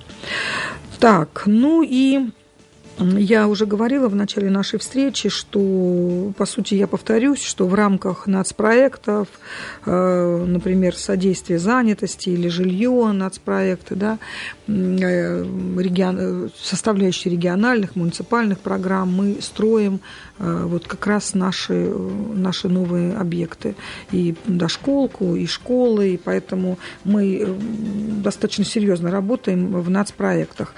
Так, 0.99 1.43
ну 1.45 1.83
и 1.83 2.31
я 2.99 3.47
уже 3.47 3.65
говорила 3.65 4.07
в 4.07 4.15
начале 4.15 4.49
нашей 4.49 4.79
встречи, 4.79 5.29
что, 5.29 6.33
по 6.37 6.45
сути, 6.45 6.75
я 6.75 6.87
повторюсь, 6.87 7.43
что 7.43 7.67
в 7.67 7.73
рамках 7.73 8.27
нацпроектов, 8.27 9.27
э, 9.85 10.45
например, 10.45 10.95
содействие 10.95 11.59
занятости 11.59 12.29
или 12.29 12.47
жилье 12.47 13.11
нацпроекты, 13.11 13.95
да, 13.95 14.17
э, 14.67 15.43
регион- 15.77 16.51
составляющие 16.57 17.33
региональных, 17.33 17.95
муниципальных 17.95 18.59
программ, 18.59 19.13
мы 19.13 19.37
строим 19.41 19.99
вот 20.37 20.87
как 20.87 21.07
раз 21.07 21.33
наши, 21.33 21.93
наши 22.33 22.67
новые 22.67 23.15
объекты. 23.15 23.75
И 24.11 24.35
дошколку, 24.45 25.35
и 25.35 25.45
школы, 25.45 26.09
и 26.09 26.17
поэтому 26.17 26.77
мы 27.03 27.37
э, 27.37 27.55
достаточно 28.21 28.65
серьезно 28.65 29.11
работаем 29.11 29.81
в 29.81 29.89
нацпроектах. 29.89 30.73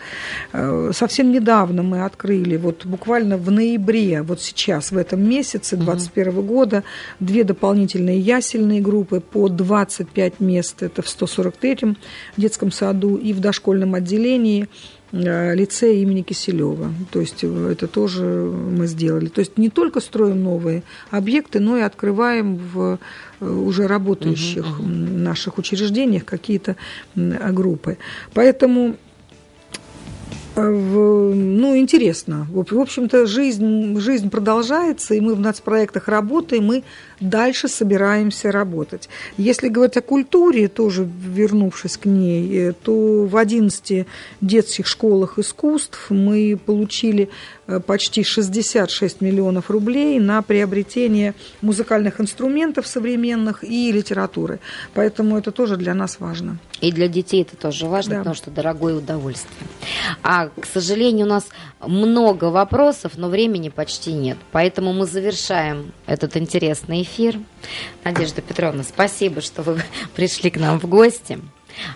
Э, 0.54 0.92
Совсем 0.94 1.32
недавно 1.32 1.84
мы 1.84 2.04
открыли, 2.04 2.58
вот 2.58 2.86
буквально 2.86 3.38
в 3.38 3.50
ноябре, 3.50 4.22
вот 4.22 4.42
сейчас, 4.42 4.92
в 4.92 4.98
этом 4.98 5.28
месяце 5.28 5.76
2021 5.76 6.46
года, 6.46 6.84
две 7.20 7.44
дополнительные 7.44 8.20
ясельные 8.20 8.82
группы 8.82 9.20
по 9.20 9.50
25 9.50 10.40
мест, 10.40 10.84
это 10.84 11.02
в 11.02 11.06
143-м 11.06 11.98
детском 12.38 12.72
саду 12.72 13.16
и 13.16 13.34
в 13.34 13.40
дошкольном 13.40 13.96
отделении 13.96 14.68
лицея 15.12 16.02
имени 16.02 16.22
Киселева. 16.22 16.92
То 17.12 17.22
есть 17.22 17.44
э, 17.44 17.70
это 17.72 17.88
тоже 17.88 18.24
мы 18.24 18.88
сделали. 18.88 19.28
То 19.28 19.40
есть 19.40 19.58
не 19.58 19.70
только 19.70 20.02
строим 20.02 20.44
новые 20.44 20.84
объекты, 21.12 21.60
но 21.60 21.78
и 21.78 21.82
открываем 21.82 22.58
в 22.58 23.00
э, 23.40 23.50
уже 23.50 23.88
работающих 23.88 24.66
м, 24.80 25.24
наших 25.24 25.58
учреждениях 25.58 26.26
какие-то 26.26 26.76
группы. 27.16 27.98
Поэтому 28.34 28.96
э, 30.56 30.62
в- 30.70 31.34
ну, 31.36 31.78
интересно. 31.78 32.48
В 32.52 32.80
общем-то, 32.80 33.26
жизнь, 33.28 34.00
жизнь 34.00 34.30
продолжается, 34.30 35.14
и 35.14 35.22
мы 35.22 35.36
в 35.36 35.40
нацпроектах 35.40 36.08
работаем, 36.08 36.74
и 36.74 36.84
дальше 37.20 37.68
собираемся 37.68 38.52
работать. 38.52 39.10
Если 39.38 39.70
говорить 39.70 39.98
о 39.98 40.02
культуре, 40.02 40.68
тоже 40.68 41.08
вернувшись 41.08 41.98
к 41.98 42.06
ней, 42.06 42.70
э, 42.70 42.74
то 42.74 43.26
в 43.26 43.36
11 43.38 44.06
детских 44.42 44.88
школах 44.88 45.40
искусств 45.40 46.10
мы 46.10 46.58
получили 46.64 47.30
э, 47.68 47.80
почти 47.80 48.24
66 48.24 49.22
миллионов 49.22 49.70
рублей 49.70 50.20
на 50.20 50.42
приобретение 50.42 51.34
музыкальных 51.62 52.22
инструментов 52.22 52.88
современных 52.88 53.64
и 53.64 53.92
литературы. 53.92 54.60
Поэтому 54.94 55.38
это 55.38 55.52
тоже 55.52 55.78
для 55.78 55.94
нас 55.94 56.20
важно. 56.20 56.58
И 56.82 56.92
для 56.92 57.08
детей 57.08 57.42
это 57.42 57.56
тоже 57.56 57.88
важно, 57.88 58.12
Да. 58.12 58.18
потому 58.20 58.36
что 58.36 58.52
дорогое 58.52 58.96
удовольствие. 58.96 59.68
А, 60.24 60.50
к 60.50 60.66
сожалению, 60.72 61.26
у 61.26 61.30
нас 61.30 61.46
много 61.86 62.46
вопросов, 62.46 63.14
но 63.18 63.30
времени 63.30 63.70
почти 63.70 64.14
нет. 64.14 64.38
Поэтому 64.52 64.94
мы 64.94 65.06
завершаем 65.06 65.92
этот 66.06 66.38
интересный 66.38 67.07
эфир. 67.08 67.40
Надежда 68.04 68.42
Петровна, 68.42 68.84
спасибо, 68.84 69.42
что 69.42 69.64
вы 69.64 69.82
пришли 70.16 70.50
к 70.50 70.58
нам 70.58 70.80
в 70.80 70.86
гости. 70.86 71.40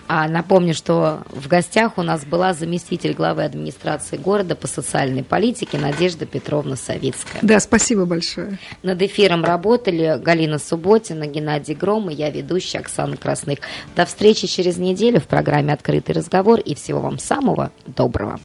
А 0.06 0.28
напомню, 0.28 0.74
что 0.74 1.22
в 1.30 1.48
гостях 1.48 1.98
у 1.98 2.02
нас 2.02 2.24
была 2.24 2.54
заместитель 2.54 3.14
главы 3.14 3.44
администрации 3.44 4.16
города 4.16 4.54
по 4.54 4.66
социальной 4.66 5.24
политике 5.24 5.78
Надежда 5.78 6.26
Петровна 6.26 6.76
Савицкая. 6.76 7.40
Да, 7.42 7.58
спасибо 7.60 8.04
большое. 8.04 8.58
Над 8.82 9.02
эфиром 9.02 9.44
работали 9.44 10.20
Галина 10.22 10.58
Субботина, 10.58 11.26
Геннадий 11.26 11.74
Гром 11.74 12.10
и 12.10 12.14
я, 12.14 12.30
ведущая 12.30 12.78
Оксана 12.78 13.16
Красных. 13.16 13.58
До 13.96 14.04
встречи 14.04 14.46
через 14.46 14.76
неделю 14.76 15.20
в 15.20 15.26
программе 15.26 15.72
«Открытый 15.72 16.14
разговор» 16.14 16.60
и 16.60 16.74
всего 16.74 17.00
вам 17.00 17.18
самого 17.18 17.72
доброго. 17.86 18.38